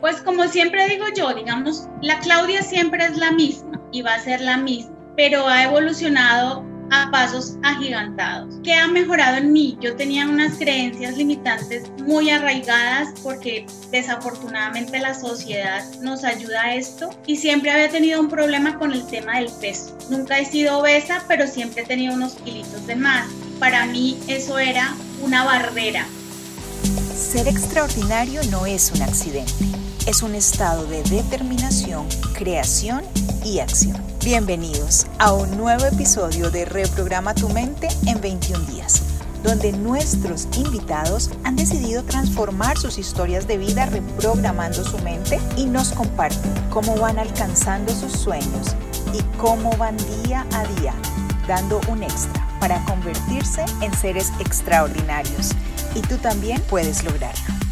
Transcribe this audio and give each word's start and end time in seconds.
Pues 0.00 0.22
como 0.22 0.48
siempre 0.48 0.88
digo 0.88 1.04
yo, 1.14 1.34
digamos, 1.34 1.86
la 2.00 2.18
Claudia 2.20 2.62
siempre 2.62 3.04
es 3.04 3.16
la 3.16 3.32
misma 3.32 3.80
y 3.92 4.02
va 4.02 4.14
a 4.14 4.20
ser 4.20 4.40
la 4.40 4.56
misma, 4.56 4.96
pero 5.14 5.46
ha 5.46 5.64
evolucionado 5.64 6.64
a 6.90 7.10
pasos 7.10 7.56
agigantados. 7.62 8.56
¿Qué 8.64 8.74
ha 8.74 8.88
mejorado 8.88 9.36
en 9.36 9.52
mí? 9.52 9.78
Yo 9.80 9.94
tenía 9.96 10.26
unas 10.26 10.56
creencias 10.56 11.16
limitantes 11.16 11.84
muy 12.06 12.30
arraigadas 12.30 13.10
porque 13.22 13.66
desafortunadamente 13.90 14.98
la 14.98 15.14
sociedad 15.14 15.84
nos 16.00 16.24
ayuda 16.24 16.62
a 16.62 16.74
esto 16.74 17.10
y 17.26 17.36
siempre 17.36 17.70
había 17.70 17.90
tenido 17.90 18.20
un 18.20 18.28
problema 18.28 18.78
con 18.78 18.92
el 18.92 19.06
tema 19.06 19.36
del 19.38 19.50
peso. 19.60 19.96
Nunca 20.08 20.38
he 20.38 20.46
sido 20.46 20.78
obesa, 20.78 21.24
pero 21.28 21.46
siempre 21.46 21.82
he 21.82 21.86
tenido 21.86 22.14
unos 22.14 22.34
kilitos 22.34 22.86
de 22.86 22.96
más. 22.96 23.28
Para 23.58 23.86
mí 23.86 24.18
eso 24.26 24.58
era 24.58 24.94
una 25.22 25.44
barrera. 25.44 26.06
Ser 27.14 27.46
extraordinario 27.46 28.42
no 28.50 28.66
es 28.66 28.90
un 28.90 29.02
accidente, 29.02 29.52
es 30.06 30.22
un 30.22 30.34
estado 30.34 30.86
de 30.86 31.02
determinación, 31.04 32.06
creación 32.34 33.02
y 33.44 33.58
acción. 33.58 33.96
Bienvenidos 34.24 35.06
a 35.18 35.32
un 35.32 35.56
nuevo 35.56 35.84
episodio 35.84 36.50
de 36.50 36.64
Reprograma 36.64 37.34
tu 37.34 37.48
mente 37.48 37.88
en 38.06 38.20
21 38.20 38.64
días, 38.66 39.02
donde 39.42 39.72
nuestros 39.72 40.48
invitados 40.56 41.30
han 41.44 41.56
decidido 41.56 42.02
transformar 42.04 42.78
sus 42.78 42.98
historias 42.98 43.46
de 43.46 43.58
vida 43.58 43.86
reprogramando 43.86 44.84
su 44.84 44.98
mente 44.98 45.38
y 45.56 45.66
nos 45.66 45.92
comparten 45.92 46.52
cómo 46.70 46.96
van 46.96 47.18
alcanzando 47.18 47.94
sus 47.94 48.12
sueños 48.12 48.74
y 49.12 49.22
cómo 49.38 49.70
van 49.76 49.96
día 50.24 50.46
a 50.52 50.64
día 50.80 50.94
dando 51.46 51.80
un 51.88 52.02
extra 52.02 52.46
para 52.60 52.84
convertirse 52.84 53.64
en 53.80 53.92
seres 53.94 54.32
extraordinarios. 54.40 55.50
Y 55.94 56.00
tú 56.02 56.16
también 56.18 56.60
puedes 56.68 57.02
lograrlo. 57.04 57.69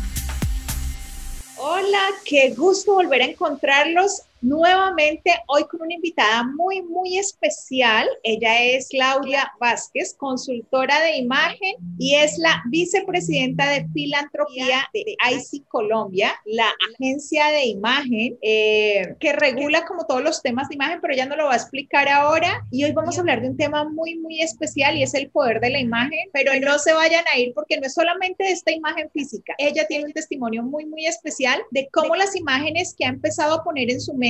Hola, 1.70 2.00
qué 2.24 2.54
gusto 2.56 2.94
volver 2.94 3.20
a 3.20 3.26
encontrarlos 3.26 4.22
nuevamente 4.40 5.32
hoy 5.46 5.64
con 5.64 5.82
una 5.82 5.94
invitada 5.94 6.44
muy, 6.44 6.82
muy 6.82 7.18
especial. 7.18 8.08
Ella 8.22 8.62
es 8.62 8.88
Claudia 8.88 9.50
Vázquez, 9.60 10.14
consultora 10.16 11.00
de 11.02 11.16
imagen 11.16 11.74
y 11.98 12.14
es 12.14 12.38
la 12.38 12.62
vicepresidenta 12.68 13.68
de 13.70 13.88
filantropía 13.92 14.88
de 14.92 15.16
IC 15.30 15.66
Colombia, 15.68 16.32
la 16.44 16.66
agencia 16.92 17.48
de 17.48 17.66
imagen 17.66 18.38
eh, 18.42 19.14
que 19.18 19.32
regula 19.32 19.84
como 19.84 20.06
todos 20.06 20.22
los 20.22 20.42
temas 20.42 20.68
de 20.68 20.76
imagen, 20.76 21.00
pero 21.00 21.14
ella 21.14 21.26
no 21.26 21.36
lo 21.36 21.46
va 21.46 21.54
a 21.54 21.56
explicar 21.56 22.08
ahora. 22.08 22.64
Y 22.70 22.84
hoy 22.84 22.92
vamos 22.92 23.16
a 23.16 23.20
hablar 23.20 23.42
de 23.42 23.48
un 23.48 23.56
tema 23.56 23.88
muy, 23.88 24.18
muy 24.18 24.40
especial 24.40 24.96
y 24.96 25.02
es 25.02 25.14
el 25.14 25.30
poder 25.30 25.60
de 25.60 25.70
la 25.70 25.80
imagen, 25.80 26.28
pero 26.32 26.52
no 26.60 26.78
se 26.78 26.92
vayan 26.92 27.24
a 27.32 27.38
ir 27.38 27.52
porque 27.54 27.78
no 27.78 27.86
es 27.86 27.94
solamente 27.94 28.44
de 28.44 28.52
esta 28.52 28.72
imagen 28.72 29.10
física. 29.10 29.54
Ella 29.58 29.86
tiene 29.86 30.04
un 30.04 30.12
testimonio 30.12 30.62
muy, 30.62 30.86
muy 30.86 31.06
especial 31.06 31.60
de 31.70 31.88
cómo 31.92 32.14
las 32.14 32.36
imágenes 32.36 32.94
que 32.96 33.04
ha 33.04 33.08
empezado 33.08 33.54
a 33.54 33.64
poner 33.64 33.90
en 33.90 34.00
su 34.00 34.14
mente 34.14 34.27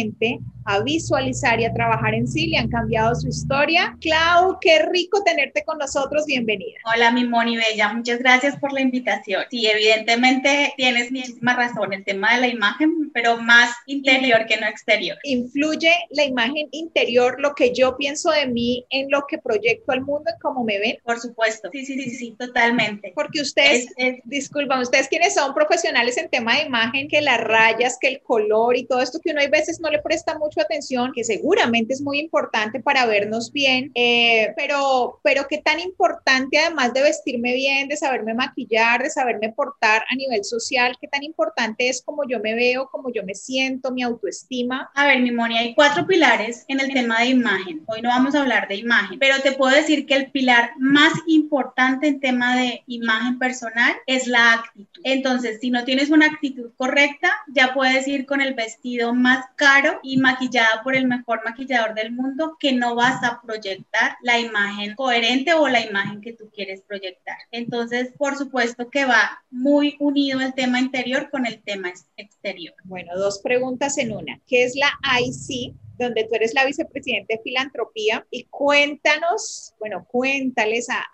a 0.65 0.81
visualizar 0.83 1.59
y 1.59 1.65
a 1.65 1.73
trabajar 1.73 2.15
en 2.15 2.29
sí, 2.29 2.49
le 2.49 2.59
han 2.59 2.69
cambiado 2.69 3.15
su 3.15 3.29
historia. 3.29 3.97
Clau, 4.03 4.59
qué 4.61 4.81
rico 4.83 5.25
tenerte 5.25 5.65
con 5.65 5.79
nosotros, 5.79 6.27
bienvenida. 6.27 6.79
Hola, 6.95 7.11
mi 7.11 7.25
Moni 7.25 7.57
Bella, 7.57 7.91
muchas 7.95 8.19
gracias 8.19 8.55
por 8.59 8.75
la 8.75 8.83
invitación. 8.83 9.45
Sí, 9.51 9.67
evidentemente 9.67 10.75
tienes 10.77 11.11
muchísima 11.11 11.55
razón, 11.55 11.95
el 11.95 12.05
tema 12.05 12.35
de 12.35 12.43
la 12.43 12.49
imagen, 12.49 13.11
pero 13.15 13.39
más 13.39 13.75
interior 13.87 14.45
que 14.47 14.59
no 14.59 14.67
exterior. 14.67 15.17
Influye 15.25 15.91
la 16.11 16.25
imagen 16.25 16.69
interior, 16.73 17.41
lo 17.41 17.55
que 17.55 17.73
yo 17.73 17.97
pienso 17.97 18.31
de 18.31 18.47
mí, 18.47 18.85
en 18.91 19.11
lo 19.11 19.25
que 19.27 19.39
proyecto 19.39 19.93
al 19.93 20.03
mundo, 20.03 20.31
en 20.31 20.39
cómo 20.39 20.65
me 20.65 20.79
ven. 20.79 20.99
Por 21.03 21.19
supuesto, 21.19 21.71
sí, 21.73 21.87
sí, 21.87 21.99
sí, 21.99 22.11
sí, 22.11 22.37
totalmente. 22.39 23.13
Porque 23.15 23.41
ustedes, 23.41 23.89
disculpan, 24.25 24.81
ustedes 24.81 25.09
quienes 25.09 25.33
son 25.33 25.55
profesionales 25.55 26.19
en 26.19 26.29
tema 26.29 26.57
de 26.57 26.65
imagen, 26.65 27.09
que 27.09 27.23
las 27.23 27.41
rayas, 27.41 27.97
que 27.99 28.09
el 28.09 28.21
color 28.21 28.77
y 28.77 28.85
todo 28.85 29.01
esto 29.01 29.19
que 29.19 29.31
uno 29.31 29.41
hay 29.41 29.49
veces 29.49 29.81
no 29.81 29.88
le 29.91 30.01
presta 30.01 30.39
mucho 30.39 30.61
atención, 30.61 31.13
que 31.15 31.25
seguramente 31.25 31.95
es 31.95 32.01
muy 32.01 32.19
importante 32.19 32.81
para 32.81 33.07
vernos 33.07 33.53
bien, 33.53 33.91
eh, 33.95 34.53
pero, 34.57 35.21
pero 35.23 35.47
qué 35.49 35.59
tan 35.59 35.81
importante, 35.81 36.59
además 36.59 36.93
de 36.93 37.03
vestirme 37.03 37.55
bien, 37.55 37.89
de 37.89 37.97
saberme 37.97 38.35
maquillar, 38.35 39.03
de 39.03 39.11
saberme 39.11 39.53
portar 39.53 40.05
a 40.11 40.15
nivel 40.15 40.45
social, 40.45 40.97
qué 41.01 41.09
tan 41.09 41.23
importante 41.23 41.89
es 41.89 42.03
como 42.03 42.23
yo 42.29 42.41
me 42.41 42.55
veo, 42.55 42.89
como 42.91 43.11
yo 43.13 43.23
me 43.25 43.35
siento, 43.35 43.91
mi 43.93 44.03
autoestima. 44.03 44.91
A 44.95 45.07
ver, 45.07 45.21
mi 45.21 45.31
Moni, 45.31 45.59
hay 45.59 45.75
cuatro 45.75 46.07
pilares 46.07 46.65
en 46.69 46.81
el 46.81 46.93
tema 46.93 47.21
de 47.21 47.27
imagen. 47.27 47.83
Hoy 47.87 48.03
no 48.03 48.09
vamos 48.09 48.35
a 48.35 48.41
hablar 48.41 48.69
de 48.69 48.77
imagen, 48.77 49.19
pero 49.19 49.41
te 49.43 49.53
puedo 49.53 49.75
decir 49.75 50.07
que 50.07 50.15
el 50.15 50.31
pilar 50.31 50.73
más 50.79 51.13
importante 51.27 52.09
en 52.09 52.21
tema 52.21 52.57
de 52.57 52.83
imagen 52.87 53.39
personal 53.39 53.95
es 54.07 54.27
la 54.27 54.55
actitud. 54.55 55.03
Entonces, 55.05 55.59
si 55.61 55.71
no 55.71 55.85
tienes 55.85 56.11
una 56.11 56.27
actitud 56.27 56.71
correcta, 56.77 57.31
ya 57.49 57.75
puedes 57.75 58.07
ir 58.09 58.27
con 58.27 58.41
el 58.41 58.55
vestido 58.55 59.15
más 59.15 59.45
caro 59.57 59.78
y 60.03 60.17
maquillada 60.19 60.83
por 60.83 60.95
el 60.95 61.07
mejor 61.07 61.43
maquillador 61.45 61.95
del 61.95 62.13
mundo 62.13 62.57
que 62.59 62.73
no 62.73 62.95
vas 62.95 63.23
a 63.23 63.41
proyectar 63.41 64.17
la 64.23 64.39
imagen 64.39 64.95
coherente 64.95 65.55
o 65.55 65.69
la 65.69 65.81
imagen 65.81 66.21
que 66.21 66.33
tú 66.33 66.51
quieres 66.51 66.83
proyectar. 66.83 67.37
Entonces, 67.51 68.13
por 68.17 68.37
supuesto 68.37 68.91
que 68.91 69.05
va 69.05 69.43
muy 69.51 69.97
unido 70.01 70.41
el 70.41 70.55
tema 70.55 70.81
interior 70.81 71.31
con 71.31 71.47
el 71.47 71.63
tema 71.63 71.93
exterior. 72.17 72.75
Bueno, 72.85 73.17
dos 73.17 73.41
preguntas 73.41 73.99
en 73.99 74.13
una. 74.13 74.41
¿Qué 74.47 74.65
es 74.65 74.75
la 74.75 74.91
IC? 75.21 75.75
donde 75.99 76.25
tú 76.25 76.35
eres 76.35 76.55
la 76.55 76.65
vicepresidenta 76.65 77.35
de 77.35 77.43
filantropía 77.43 78.25
y 78.31 78.45
cuéntanos, 78.45 79.75
bueno, 79.79 80.07
cuéntales 80.09 80.89
a, 80.91 81.05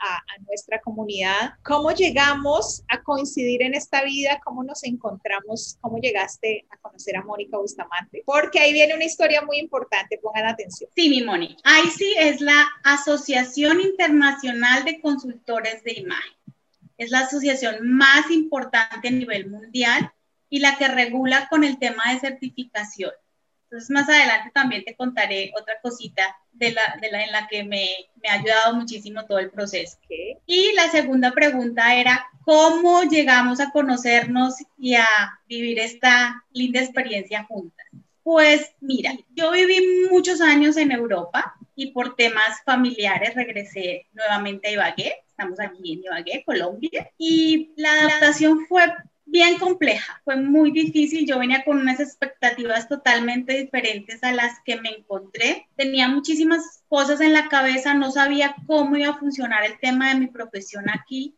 nuestra 0.46 0.80
comunidad 0.80 1.54
cómo 1.64 1.90
llegamos 1.92 2.84
a 2.88 3.02
coincidir 3.02 3.62
en 3.62 3.74
esta 3.74 4.04
vida, 4.04 4.40
cómo 4.44 4.62
nos 4.62 4.84
encontramos, 4.84 5.78
cómo 5.80 5.98
llegaste 5.98 6.66
a 6.70 6.76
conocer 6.94 7.16
a 7.16 7.22
Mónica 7.22 7.58
Bustamante, 7.58 8.22
porque 8.24 8.60
ahí 8.60 8.72
viene 8.72 8.94
una 8.94 9.04
historia 9.04 9.42
muy 9.42 9.58
importante, 9.58 10.18
pongan 10.22 10.46
atención. 10.46 10.88
Sí, 10.94 11.08
mi 11.08 11.22
Moni, 11.22 11.56
sí 11.96 12.14
es 12.16 12.40
la 12.40 12.68
Asociación 12.84 13.80
Internacional 13.80 14.84
de 14.84 15.00
Consultores 15.00 15.82
de 15.82 15.94
Imagen. 15.94 16.32
Es 16.96 17.10
la 17.10 17.20
asociación 17.20 17.90
más 17.90 18.30
importante 18.30 19.08
a 19.08 19.10
nivel 19.10 19.50
mundial 19.50 20.12
y 20.48 20.60
la 20.60 20.78
que 20.78 20.86
regula 20.86 21.48
con 21.48 21.64
el 21.64 21.78
tema 21.80 22.12
de 22.12 22.20
certificación. 22.20 23.10
Entonces, 23.74 23.90
más 23.90 24.08
adelante 24.08 24.52
también 24.54 24.84
te 24.84 24.94
contaré 24.94 25.52
otra 25.60 25.74
cosita 25.82 26.22
de 26.52 26.70
la, 26.70 26.96
de 27.00 27.10
la 27.10 27.24
en 27.24 27.32
la 27.32 27.48
que 27.48 27.64
me, 27.64 27.88
me, 28.22 28.28
ha 28.28 28.34
ayudado 28.34 28.76
muchísimo 28.76 29.26
todo 29.26 29.40
el 29.40 29.50
proceso. 29.50 29.98
Y 30.46 30.72
la 30.74 30.88
segunda 30.90 31.32
pregunta 31.32 31.92
era, 31.96 32.24
¿cómo 32.44 33.02
llegamos 33.02 33.58
a 33.58 33.72
conocernos 33.72 34.54
y 34.78 34.94
a 34.94 35.08
vivir 35.48 35.80
esta 35.80 36.44
linda 36.52 36.82
experiencia 36.82 37.42
juntas? 37.42 37.84
Pues 38.22 38.70
mira, 38.80 39.12
yo 39.34 39.50
viví 39.50 40.06
muchos 40.08 40.40
años 40.40 40.76
en 40.76 40.92
Europa 40.92 41.56
y 41.74 41.90
por 41.90 42.14
temas 42.14 42.62
familiares 42.64 43.34
regresé 43.34 44.06
nuevamente 44.12 44.68
a 44.68 44.70
Ibagué. 44.70 45.14
Estamos 45.26 45.58
aquí 45.58 45.94
en 45.94 46.04
Ibagué, 46.04 46.44
Colombia. 46.46 47.10
Y 47.18 47.72
la 47.76 47.90
adaptación 47.92 48.66
fue 48.68 48.84
bien 49.34 49.58
compleja, 49.58 50.22
fue 50.24 50.36
muy 50.36 50.70
difícil, 50.70 51.26
yo 51.26 51.40
venía 51.40 51.64
con 51.64 51.78
unas 51.78 51.98
expectativas 51.98 52.88
totalmente 52.88 53.52
diferentes 53.54 54.22
a 54.22 54.32
las 54.32 54.60
que 54.64 54.80
me 54.80 54.90
encontré, 54.90 55.66
tenía 55.74 56.06
muchísimas 56.06 56.84
cosas 56.88 57.20
en 57.20 57.32
la 57.32 57.48
cabeza, 57.48 57.94
no 57.94 58.12
sabía 58.12 58.54
cómo 58.68 58.96
iba 58.96 59.10
a 59.10 59.18
funcionar 59.18 59.64
el 59.64 59.76
tema 59.80 60.10
de 60.10 60.20
mi 60.20 60.28
profesión 60.28 60.84
aquí, 60.88 61.34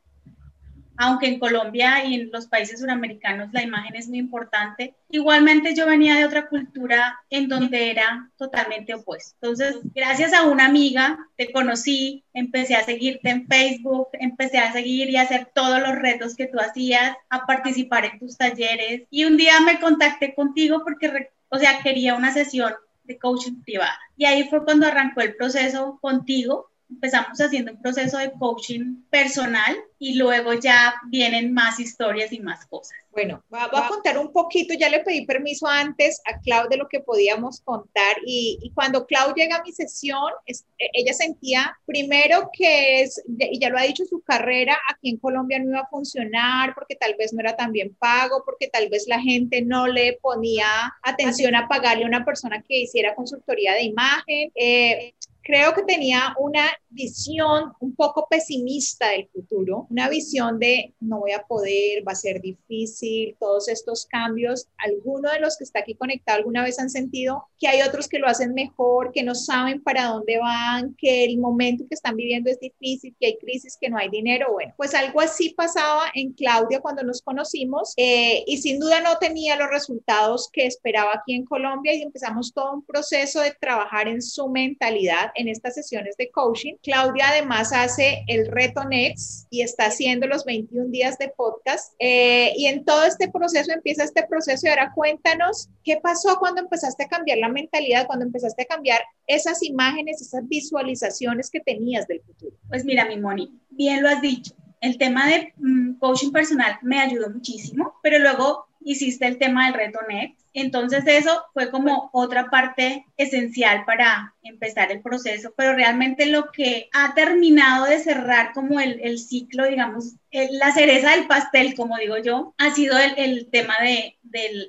aunque 0.96 1.26
en 1.26 1.38
Colombia 1.38 2.04
y 2.04 2.14
en 2.14 2.30
los 2.30 2.46
países 2.46 2.80
suramericanos 2.80 3.52
la 3.52 3.62
imagen 3.62 3.94
es 3.96 4.08
muy 4.08 4.18
importante, 4.18 4.94
igualmente 5.10 5.74
yo 5.74 5.86
venía 5.86 6.16
de 6.16 6.24
otra 6.24 6.48
cultura 6.48 7.18
en 7.30 7.48
donde 7.48 7.90
era 7.90 8.30
totalmente 8.36 8.94
opuesto. 8.94 9.34
Entonces, 9.40 9.76
gracias 9.94 10.32
a 10.32 10.44
una 10.44 10.66
amiga, 10.66 11.18
te 11.36 11.52
conocí, 11.52 12.24
empecé 12.32 12.74
a 12.74 12.84
seguirte 12.84 13.30
en 13.30 13.46
Facebook, 13.46 14.08
empecé 14.12 14.58
a 14.58 14.72
seguir 14.72 15.10
y 15.10 15.16
a 15.16 15.22
hacer 15.22 15.50
todos 15.54 15.80
los 15.80 15.94
retos 15.96 16.34
que 16.34 16.46
tú 16.46 16.58
hacías, 16.58 17.16
a 17.28 17.46
participar 17.46 18.04
en 18.04 18.18
tus 18.18 18.36
talleres 18.36 19.02
y 19.10 19.24
un 19.24 19.36
día 19.36 19.60
me 19.60 19.80
contacté 19.80 20.34
contigo 20.34 20.82
porque, 20.84 21.30
o 21.48 21.59
sea, 21.59 21.80
quería 21.82 22.15
una 22.15 22.32
sesión 22.32 22.74
de 23.04 23.18
coaching 23.18 23.62
privada. 23.62 23.98
Y 24.16 24.24
ahí 24.24 24.48
fue 24.48 24.65
cuando 24.65 24.86
arrancó 24.86 25.21
el 25.21 25.36
proceso 25.36 25.98
contigo 26.00 26.71
empezamos 26.88 27.38
haciendo 27.41 27.72
un 27.72 27.83
proceso 27.83 28.18
de 28.18 28.33
coaching 28.33 29.03
personal 29.10 29.77
y 29.98 30.15
luego 30.15 30.54
ya 30.54 30.94
vienen 31.09 31.53
más 31.53 31.80
historias 31.80 32.33
y 32.33 32.41
más 32.41 32.66
cosas. 32.66 32.97
Bueno, 33.10 33.42
voy 33.48 33.60
a 33.60 33.88
contar 33.88 34.18
un 34.18 34.30
poquito, 34.30 34.74
ya 34.74 34.91
le 34.91 35.00
pedí 35.00 35.24
permiso 35.24 35.66
antes 35.66 36.21
a 36.27 36.38
Clau 36.41 36.68
de 36.68 36.77
lo 36.77 36.86
que 36.86 37.00
podíamos 37.00 37.62
contar 37.62 38.16
y, 38.27 38.71
cuando 38.74 39.06
Clau 39.06 39.33
llega 39.34 39.56
a 39.56 39.62
mi 39.62 39.72
sesión, 39.72 40.30
e, 40.44 40.53
ella 40.92 41.15
sentía 41.15 41.74
primero 41.86 42.50
que 42.53 43.00
es, 43.00 43.22
y 43.27 43.59
ya 43.59 43.71
lo 43.71 43.78
ha 43.78 43.83
dicho, 43.84 44.04
su 44.04 44.21
carrera 44.21 44.77
aquí 44.92 45.09
en 45.09 45.16
Colombia 45.16 45.59
no 45.59 45.71
iba 45.71 45.80
a 45.80 45.88
funcionar 45.88 46.74
porque 46.74 46.94
tal 46.94 47.15
vez 47.18 47.33
no 47.33 47.41
era 47.41 47.56
tan 47.56 47.72
bien 47.72 47.97
pago, 47.98 48.42
porque 48.44 48.68
tal 48.68 48.91
vez 48.91 49.06
la 49.09 49.21
gente 49.21 49.62
no 49.62 49.86
le 49.86 50.18
ponía 50.21 50.66
atención 51.03 51.54
a 51.54 51.68
pagarle 51.68 52.04
a 52.04 52.09
una 52.09 52.24
persona 52.24 52.62
que 52.68 52.83
hiciera 52.83 53.15
consultoría 53.15 53.72
de 53.72 53.84
imagen. 53.84 54.53
Eh, 54.54 55.15
creo 55.47 55.72
que 55.75 55.84
tenía 55.84 56.34
una 56.41 56.66
visión 56.89 57.72
un 57.78 57.95
poco 57.95 58.27
pesimista 58.28 59.10
del 59.10 59.28
futuro, 59.28 59.87
una 59.91 60.09
visión 60.09 60.59
de 60.59 60.95
no 60.98 61.21
voy 61.21 61.33
a 61.33 61.43
poder, 61.43 62.07
va 62.07 62.13
a 62.13 62.16
ser 62.16 62.41
difícil, 62.41 63.37
todos 63.39 63.69
estos 63.69 64.07
cambios. 64.07 64.66
Algunos 64.78 65.33
de 65.33 65.41
los 65.41 65.57
que 65.57 65.65
está 65.65 65.81
aquí 65.81 65.95
conectado 65.95 66.39
alguna 66.39 66.65
vez 66.65 66.81
han 66.81 66.91
sentido 66.91 67.45
que 67.60 67.69
hay 67.69 67.83
otros 67.83 68.09
que 68.09 68.19
lo 68.19 68.27
hacen 68.27 68.54
mejor, 68.54 69.13
que 69.13 69.22
no 69.22 69.34
saben 69.37 69.83
para 69.83 70.07
dónde 70.07 70.39
van, 70.39 70.97
que 70.98 71.25
el 71.25 71.39
momento 71.39 71.84
que 71.89 71.95
están 71.95 72.16
viviendo 72.16 72.51
es 72.51 72.59
difícil, 72.59 73.15
que 73.21 73.27
hay 73.27 73.39
crisis, 73.39 73.78
que 73.81 73.89
no 73.89 73.98
hay 73.98 74.09
dinero. 74.09 74.53
Bueno, 74.53 74.75
pues 74.77 74.95
algo 74.95 75.21
así 75.21 75.51
pasaba 75.51 76.07
en 76.15 76.33
Claudia 76.33 76.81
cuando 76.81 77.04
nos 77.04 77.22
conocimos 77.22 77.93
eh, 77.97 78.43
y 78.47 78.57
sin 78.57 78.81
duda 78.81 79.01
no 79.01 79.19
tenía 79.19 79.57
los 79.57 79.71
resultados 79.71 80.48
que 80.53 80.66
esperaba 80.66 81.13
aquí 81.15 81.34
en 81.34 81.45
Colombia 81.45 81.95
y 81.95 82.03
empezamos 82.03 82.53
todo 82.53 82.72
un 82.72 82.84
proceso 82.84 83.41
de 83.41 83.53
trabajar 83.53 84.09
en 84.09 84.22
su 84.22 84.48
mentalidad 84.48 85.31
en 85.36 85.48
estas 85.48 85.74
sesiones 85.74 86.16
de 86.16 86.30
coaching. 86.30 86.74
Claudia 86.83 87.28
además 87.28 87.72
hace 87.72 88.24
el 88.27 88.47
reto 88.47 88.84
Next 88.84 89.47
y 89.50 89.62
está 89.62 89.86
haciendo 89.86 90.27
los 90.27 90.44
21 90.44 90.88
días 90.88 91.18
de 91.18 91.28
podcast. 91.28 91.94
Eh, 91.98 92.53
y 92.56 92.66
en 92.66 92.84
todo 92.84 93.04
este 93.04 93.30
proceso 93.30 93.72
empieza 93.72 94.04
este 94.04 94.27
proceso 94.27 94.66
y 94.66 94.71
ahora 94.71 94.92
cuéntanos 94.94 95.68
qué 95.84 95.98
pasó 96.03 96.38
cuando 96.38 96.60
empezaste 96.60 97.04
a 97.04 97.09
cambiar 97.09 97.38
la 97.38 97.48
mentalidad, 97.48 98.06
cuando 98.06 98.24
empezaste 98.24 98.62
a 98.62 98.66
cambiar 98.66 99.00
esas 99.27 99.62
imágenes, 99.62 100.21
esas 100.21 100.47
visualizaciones 100.48 101.50
que 101.50 101.60
tenías 101.60 102.06
del 102.06 102.21
futuro. 102.22 102.56
Pues 102.68 102.84
mira, 102.84 103.06
mi 103.06 103.18
Moni, 103.18 103.53
bien 103.71 104.03
lo 104.03 104.09
has 104.09 104.21
dicho. 104.21 104.54
El 104.80 104.98
tema 104.98 105.27
de 105.27 105.53
mm, 105.56 105.94
coaching 105.98 106.30
personal 106.30 106.78
me 106.83 107.00
ayudó 107.00 107.30
muchísimo, 107.30 107.94
pero 108.03 108.18
luego 108.18 108.66
hiciste 108.80 109.27
el 109.27 109.38
tema 109.38 109.66
del 109.66 109.74
reto 109.74 109.98
Next 110.09 110.46
entonces 110.56 111.04
eso 111.06 111.44
fue 111.53 111.70
como 111.70 112.08
otra 112.14 112.48
parte 112.48 113.04
esencial 113.18 113.84
para 113.84 114.34
empezar 114.42 114.91
el 114.91 115.03
proceso, 115.03 115.53
pero 115.54 115.74
realmente 115.74 116.24
lo 116.24 116.50
que 116.50 116.88
ha 116.94 117.12
terminado 117.14 117.84
de 117.84 117.98
cerrar 117.98 118.54
como 118.54 118.80
el, 118.80 119.18
ciclo, 119.18 119.66
digamos, 119.66 120.14
la 120.32 120.72
cereza 120.72 121.10
del 121.10 121.26
pastel, 121.26 121.74
como 121.74 121.98
digo 121.98 122.16
yo, 122.16 122.54
ha 122.56 122.70
sido 122.70 122.97
el, 122.98 123.48
tema 123.50 123.74
de, 123.82 124.16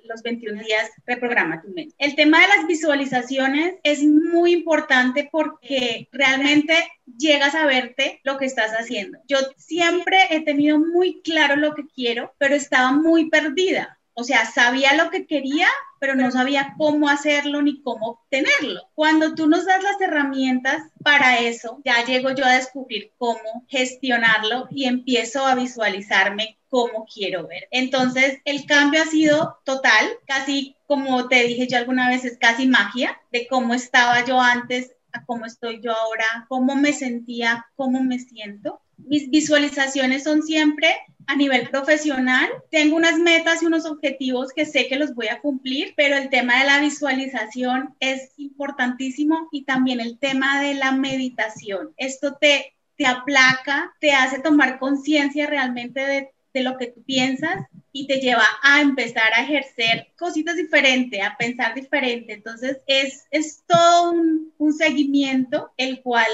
los 0.04 0.24
21 0.24 0.62
días 0.62 0.89
reprograma 1.06 1.62
tu. 1.62 1.74
El 1.98 2.16
tema 2.16 2.42
de 2.42 2.48
las 2.50 2.68
visualizaciones 2.68 3.75
es 3.83 4.04
muy 4.04 4.51
importante 4.51 5.30
porque 5.31 6.10
realmente 6.12 6.74
llegas 7.18 7.56
a 7.56 7.66
verte 7.66 8.19
lo 8.24 8.38
que 8.38 8.45
estás 8.45 8.72
haciendo. 8.72 9.19
Yo 9.25 9.38
siempre 9.56 10.18
he 10.31 10.42
tenido 10.42 10.80
muy 10.80 11.22
claro 11.22 11.56
lo 11.56 11.74
que 11.75 11.88
quiero, 11.88 12.33
pero 12.38 12.56
estaba 12.56 12.92
muy 12.92 13.30
perdida 13.30 13.98
o 14.19 14.24
sea, 14.24 14.52
sabía 14.52 14.96
lo 14.96 15.12
que 15.12 15.28
quería, 15.28 15.68
pero 16.00 16.16
no 16.16 16.31
sabía 16.31 16.74
cómo 16.75 17.08
hacerlo 17.08 17.62
ni 17.62 17.84
cómo 17.84 18.08
obtenerlo. 18.08 18.90
Cuando 18.96 19.36
tú 19.36 19.48
nos 19.48 19.68
das 19.68 19.84
las 19.84 20.02
herramientas 20.02 20.81
para 21.04 21.38
eso, 21.38 21.80
ya 21.86 22.04
llego 22.04 22.31
yo 22.31 22.44
a 22.44 22.56
descubrir 22.56 23.14
cómo 23.19 23.64
gestionarlo 23.68 24.68
y 24.72 24.86
empiezo 24.86 25.46
a 25.46 25.54
visualizarme 25.54 26.58
cómo 26.68 27.06
quiero 27.06 27.46
ver. 27.46 27.68
Entonces, 27.69 28.40
el 28.44 28.66
cambio 28.66 29.04
ha 29.04 29.06
sido 29.06 29.60
total, 29.64 30.10
casi 30.25 30.75
como 30.88 31.28
te 31.28 31.44
dije 31.44 31.68
yo 31.68 31.78
alguna 31.78 32.10
vez, 32.10 32.25
es 32.25 32.40
casi 32.40 32.66
magia 32.66 33.22
de 33.31 33.46
cómo 33.48 33.75
estaba 33.75 34.25
yo 34.25 34.42
antes 34.42 34.96
a 35.12 35.25
cómo 35.25 35.46
estoy 35.46 35.80
yo 35.80 35.92
ahora, 35.92 36.48
cómo 36.50 36.75
me 36.75 36.92
sentía, 36.92 37.68
cómo 37.75 38.04
me 38.04 38.18
siento. 38.18 38.81
Mis 38.98 39.30
visualizaciones 39.30 40.24
son 40.24 40.44
siempre 40.44 40.96
a 41.28 41.36
nivel 41.36 41.70
profesional, 41.70 42.50
tengo 42.72 42.96
unas 42.96 43.20
metas 43.20 43.62
y 43.62 43.66
unos 43.66 43.86
objetivos 43.86 44.54
que 44.54 44.66
sé 44.66 44.88
que 44.88 44.96
los 44.96 45.14
voy 45.14 45.28
a 45.28 45.42
cumplir, 45.42 45.94
pero 45.98 46.16
el 46.16 46.30
tema 46.30 46.60
de 46.60 46.66
la 46.66 46.80
visualización 46.80 47.96
es 48.00 48.32
importantísimo 48.38 49.50
y 49.52 49.66
también 49.66 50.00
el 50.00 50.18
tema 50.18 50.62
de 50.62 50.74
la 50.74 50.94
meditación. 50.94 51.94
Esto 51.98 52.38
te, 52.40 52.74
te 52.96 53.06
aplaca, 53.06 53.94
te 54.00 54.14
hace 54.14 54.40
tomar 54.40 54.80
conciencia 54.80 55.48
realmente 55.48 56.00
de, 56.00 56.30
de 56.54 56.64
lo 56.64 56.78
que 56.78 56.88
tú 56.88 57.04
piensas 57.04 57.66
y 57.92 58.08
te 58.08 58.20
lleva 58.20 58.46
a 58.64 58.80
empezar 58.80 59.34
a 59.34 59.44
ejercer 59.44 60.08
cositas 60.18 60.56
diferentes, 60.56 61.22
a 61.22 61.36
pensar 61.38 61.74
diferente. 61.74 62.34
Entonces 62.34 62.78
es, 62.88 63.26
es 63.32 63.64
todo 63.68 64.12
un, 64.12 64.54
un 64.58 64.74
seguimiento 64.74 65.72
el 65.76 66.02
cual 66.02 66.28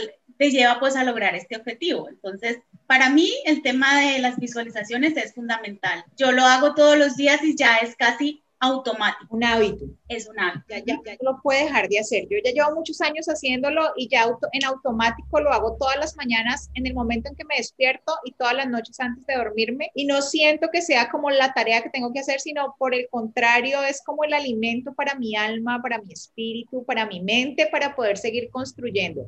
te 0.44 0.52
lleva 0.52 0.78
pues 0.78 0.98
a 0.98 1.06
lograr 1.06 1.36
este 1.36 1.56
objetivo. 1.56 2.10
Entonces, 2.10 2.60
para 2.86 3.10
mí 3.10 3.32
el 3.46 3.62
tema 3.62 4.02
de 4.02 4.20
las 4.20 4.36
visualizaciones 4.36 5.16
es 5.16 5.34
fundamental. 5.34 6.04
Yo 6.18 6.34
lo 6.34 6.44
hago 6.44 6.76
todos 6.76 6.98
los 6.98 7.16
días 7.16 7.42
y 7.44 7.56
ya 7.56 7.78
es 7.78 7.96
casi 7.96 8.44
automático. 8.60 9.34
Un 9.34 9.46
hábito. 9.46 9.86
Es 10.10 10.28
un 10.28 10.38
hábito. 10.38 10.66
Ya, 10.68 10.80
ya, 10.80 11.00
ya 11.06 11.16
lo 11.22 11.42
puede 11.42 11.64
dejar 11.64 11.88
de 11.88 12.00
hacer. 12.00 12.24
Yo 12.30 12.40
ya 12.44 12.52
llevo 12.52 12.76
muchos 12.76 13.00
años 13.00 13.26
haciéndolo 13.28 13.94
y 13.96 14.10
ya 14.10 14.24
auto, 14.24 14.50
en 14.52 14.66
automático 14.66 15.40
lo 15.40 15.50
hago 15.50 15.78
todas 15.78 15.96
las 15.96 16.18
mañanas 16.18 16.70
en 16.74 16.88
el 16.88 16.94
momento 16.94 17.30
en 17.30 17.38
que 17.38 17.46
me 17.46 17.56
despierto 17.56 18.14
y 18.26 18.34
todas 18.34 18.54
las 18.54 18.68
noches 18.68 19.00
antes 19.00 19.26
de 19.26 19.36
dormirme. 19.36 19.92
Y 19.96 20.04
no 20.04 20.22
siento 20.22 20.68
que 20.74 20.82
sea 20.82 21.10
como 21.10 21.30
la 21.32 21.54
tarea 21.54 21.84
que 21.84 21.90
tengo 21.90 22.12
que 22.12 22.20
hacer, 22.20 22.42
sino 22.42 22.76
por 22.78 22.94
el 22.94 23.08
contrario, 23.10 23.82
es 23.82 24.04
como 24.04 24.26
el 24.26 24.34
alimento 24.34 24.94
para 24.94 25.16
mi 25.16 25.38
alma, 25.38 25.82
para 25.82 26.02
mi 26.02 26.12
espíritu, 26.12 26.84
para 26.84 27.06
mi 27.06 27.22
mente, 27.22 27.70
para 27.72 27.96
poder 27.96 28.18
seguir 28.18 28.50
construyendo. 28.50 29.26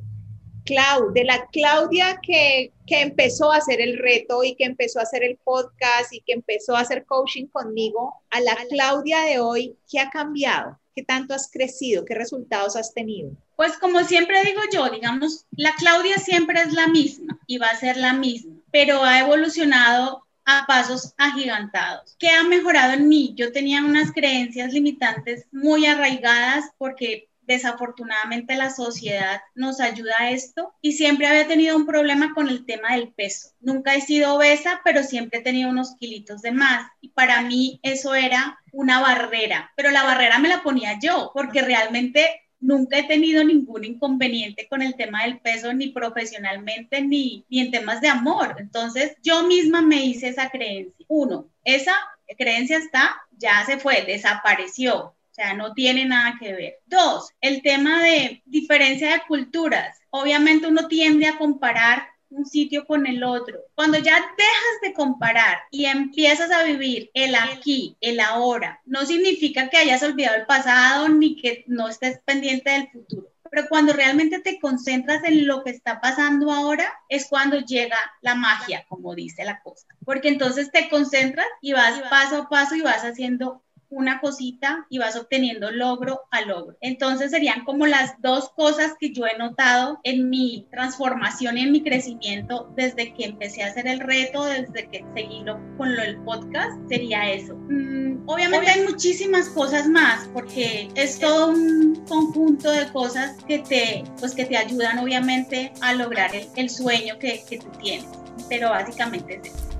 Clau, 0.66 1.12
de 1.12 1.24
la 1.24 1.46
Claudia 1.46 2.20
que, 2.22 2.72
que, 2.86 3.00
empezó 3.00 3.52
a 3.52 3.56
hacer 3.56 3.80
el 3.80 3.98
reto 3.98 4.44
y 4.44 4.54
que 4.56 4.64
empezó 4.64 4.98
a 4.98 5.04
hacer 5.04 5.24
el 5.24 5.38
podcast 5.38 6.12
y 6.12 6.20
que 6.20 6.32
empezó 6.32 6.76
a 6.76 6.80
hacer 6.80 7.06
coaching 7.06 7.46
conmigo, 7.46 8.14
a 8.30 8.40
la 8.40 8.56
Claudia 8.68 9.22
de 9.22 9.38
hoy, 9.38 9.78
¿qué 9.90 10.00
ha 10.00 10.10
cambiado? 10.10 10.78
¿Qué 10.94 11.02
tanto 11.02 11.34
has 11.34 11.50
crecido? 11.50 12.04
¿Qué 12.04 12.14
resultados 12.14 12.76
has 12.76 12.92
tenido? 12.92 13.30
Pues 13.54 13.78
como 13.78 14.04
siempre 14.04 14.42
digo 14.44 14.60
yo, 14.72 14.90
digamos, 14.90 15.46
la 15.52 15.74
Claudia 15.76 16.18
siempre 16.18 16.60
es 16.60 16.72
la 16.72 16.88
misma 16.88 17.38
y 17.46 17.58
va 17.58 17.68
a 17.68 17.78
ser 17.78 17.96
la 17.96 18.12
misma, 18.12 18.56
pero 18.70 19.02
ha 19.02 19.20
evolucionado 19.20 20.26
a 20.46 20.64
pasos 20.66 21.12
agigantados. 21.18 22.16
¿Qué 22.18 22.30
ha 22.30 22.44
mejorado 22.44 22.94
en 22.94 23.08
mí? 23.08 23.34
Yo 23.36 23.52
tenía 23.52 23.84
unas 23.84 24.12
creencias 24.12 24.72
limitantes 24.72 25.46
muy 25.52 25.86
arraigadas 25.86 26.64
porque 26.78 27.28
Desafortunadamente 27.46 28.56
la 28.56 28.70
sociedad 28.70 29.40
nos 29.54 29.80
ayuda 29.80 30.14
a 30.18 30.30
esto 30.30 30.74
y 30.80 30.92
siempre 30.92 31.26
había 31.26 31.46
tenido 31.46 31.76
un 31.76 31.86
problema 31.86 32.34
con 32.34 32.48
el 32.48 32.64
tema 32.64 32.92
del 32.94 33.12
peso. 33.12 33.50
Nunca 33.60 33.94
he 33.94 34.00
sido 34.00 34.34
obesa, 34.34 34.80
pero 34.84 35.02
siempre 35.02 35.40
he 35.40 35.42
tenido 35.42 35.70
unos 35.70 35.96
kilitos 35.96 36.42
de 36.42 36.52
más 36.52 36.90
y 37.00 37.10
para 37.10 37.42
mí 37.42 37.80
eso 37.82 38.14
era 38.14 38.58
una 38.72 39.00
barrera, 39.00 39.72
pero 39.76 39.90
la 39.90 40.04
barrera 40.04 40.38
me 40.38 40.48
la 40.48 40.62
ponía 40.62 40.98
yo 41.00 41.30
porque 41.34 41.62
realmente 41.62 42.42
nunca 42.60 42.98
he 42.98 43.04
tenido 43.04 43.44
ningún 43.44 43.84
inconveniente 43.84 44.68
con 44.68 44.82
el 44.82 44.96
tema 44.96 45.24
del 45.24 45.40
peso, 45.40 45.72
ni 45.72 45.88
profesionalmente, 45.88 47.00
ni, 47.02 47.44
ni 47.48 47.60
en 47.60 47.70
temas 47.70 48.00
de 48.00 48.08
amor. 48.08 48.56
Entonces, 48.58 49.16
yo 49.22 49.44
misma 49.44 49.82
me 49.82 50.04
hice 50.04 50.28
esa 50.28 50.50
creencia. 50.50 51.06
Uno, 51.08 51.48
esa 51.64 51.94
creencia 52.36 52.78
está, 52.78 53.16
ya 53.38 53.64
se 53.66 53.78
fue, 53.78 54.04
desapareció. 54.04 55.14
Sea, 55.36 55.52
no 55.52 55.74
tiene 55.74 56.06
nada 56.06 56.38
que 56.40 56.54
ver. 56.54 56.78
Dos, 56.86 57.30
el 57.42 57.60
tema 57.60 58.02
de 58.02 58.42
diferencia 58.46 59.12
de 59.12 59.22
culturas. 59.28 59.98
Obviamente 60.08 60.66
uno 60.66 60.88
tiende 60.88 61.26
a 61.26 61.36
comparar 61.36 62.08
un 62.30 62.46
sitio 62.46 62.86
con 62.86 63.06
el 63.06 63.22
otro. 63.22 63.60
Cuando 63.74 63.98
ya 63.98 64.14
dejas 64.14 64.80
de 64.80 64.94
comparar 64.94 65.58
y 65.70 65.84
empiezas 65.84 66.50
a 66.50 66.62
vivir 66.62 67.10
el 67.12 67.34
aquí, 67.34 67.98
el 68.00 68.18
ahora, 68.20 68.80
no 68.86 69.04
significa 69.04 69.68
que 69.68 69.76
hayas 69.76 70.02
olvidado 70.02 70.36
el 70.36 70.46
pasado 70.46 71.10
ni 71.10 71.36
que 71.36 71.64
no 71.66 71.86
estés 71.88 72.18
pendiente 72.24 72.70
del 72.70 72.88
futuro. 72.88 73.30
Pero 73.50 73.68
cuando 73.68 73.92
realmente 73.92 74.38
te 74.38 74.58
concentras 74.58 75.22
en 75.24 75.46
lo 75.46 75.62
que 75.62 75.70
está 75.70 76.00
pasando 76.00 76.50
ahora, 76.50 76.90
es 77.10 77.26
cuando 77.26 77.60
llega 77.60 77.98
la 78.22 78.34
magia, 78.36 78.86
como 78.88 79.14
dice 79.14 79.44
la 79.44 79.60
cosa. 79.60 79.86
Porque 80.02 80.28
entonces 80.28 80.70
te 80.72 80.88
concentras 80.88 81.46
y 81.60 81.74
vas 81.74 82.00
paso 82.08 82.38
a 82.38 82.48
paso 82.48 82.74
y 82.74 82.80
vas 82.80 83.02
haciendo 83.02 83.62
una 83.90 84.20
cosita 84.20 84.86
y 84.90 84.98
vas 84.98 85.16
obteniendo 85.16 85.70
logro 85.70 86.22
a 86.30 86.42
logro. 86.42 86.76
Entonces 86.80 87.30
serían 87.30 87.64
como 87.64 87.86
las 87.86 88.20
dos 88.20 88.50
cosas 88.50 88.94
que 88.98 89.12
yo 89.12 89.26
he 89.26 89.38
notado 89.38 90.00
en 90.02 90.28
mi 90.28 90.66
transformación 90.70 91.58
y 91.58 91.62
en 91.62 91.72
mi 91.72 91.82
crecimiento 91.82 92.72
desde 92.76 93.14
que 93.14 93.26
empecé 93.26 93.62
a 93.62 93.68
hacer 93.68 93.86
el 93.86 94.00
reto, 94.00 94.44
desde 94.44 94.88
que 94.88 95.04
seguí 95.14 95.44
con 95.76 95.94
lo 95.94 96.02
del 96.02 96.16
podcast, 96.22 96.76
sería 96.88 97.30
eso. 97.30 97.54
Mm, 97.54 98.28
obviamente 98.28 98.70
hay 98.70 98.82
muchísimas 98.84 99.48
cosas 99.50 99.86
más 99.86 100.28
porque 100.32 100.88
es 100.94 101.18
todo 101.18 101.48
un 101.48 102.04
conjunto 102.08 102.70
de 102.70 102.88
cosas 102.88 103.36
que 103.46 103.58
te, 103.60 104.04
pues 104.18 104.34
que 104.34 104.44
te 104.44 104.56
ayudan 104.56 104.98
obviamente 104.98 105.72
a 105.80 105.92
lograr 105.94 106.30
el, 106.34 106.70
sueño 106.70 107.18
que, 107.18 107.44
que 107.48 107.58
tú 107.58 107.68
tienes. 107.80 108.06
Pero 108.48 108.70
básicamente 108.70 109.40
es 109.42 109.54
eso. 109.54 109.75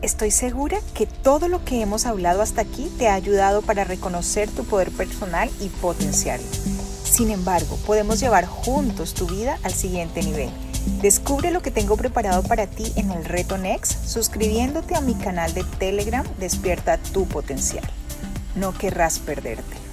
Estoy 0.00 0.30
segura 0.30 0.78
que 0.94 1.06
todo 1.06 1.48
lo 1.48 1.64
que 1.64 1.82
hemos 1.82 2.06
hablado 2.06 2.40
hasta 2.40 2.60
aquí 2.60 2.88
te 2.98 3.08
ha 3.08 3.14
ayudado 3.14 3.62
para 3.62 3.82
reconocer 3.82 4.48
tu 4.48 4.64
poder 4.64 4.92
personal 4.92 5.50
y 5.60 5.68
potenciarlo. 5.68 6.46
Sin 7.02 7.30
embargo, 7.30 7.76
podemos 7.84 8.20
llevar 8.20 8.46
juntos 8.46 9.14
tu 9.14 9.26
vida 9.26 9.58
al 9.64 9.74
siguiente 9.74 10.22
nivel. 10.22 10.50
Descubre 11.02 11.50
lo 11.50 11.62
que 11.62 11.72
tengo 11.72 11.96
preparado 11.96 12.44
para 12.44 12.68
ti 12.68 12.92
en 12.94 13.10
el 13.10 13.24
Reto 13.24 13.58
Next 13.58 14.06
suscribiéndote 14.06 14.94
a 14.94 15.00
mi 15.00 15.14
canal 15.14 15.52
de 15.52 15.64
Telegram 15.64 16.24
Despierta 16.38 16.98
tu 16.98 17.26
potencial. 17.26 17.84
No 18.54 18.72
querrás 18.72 19.18
perderte. 19.18 19.87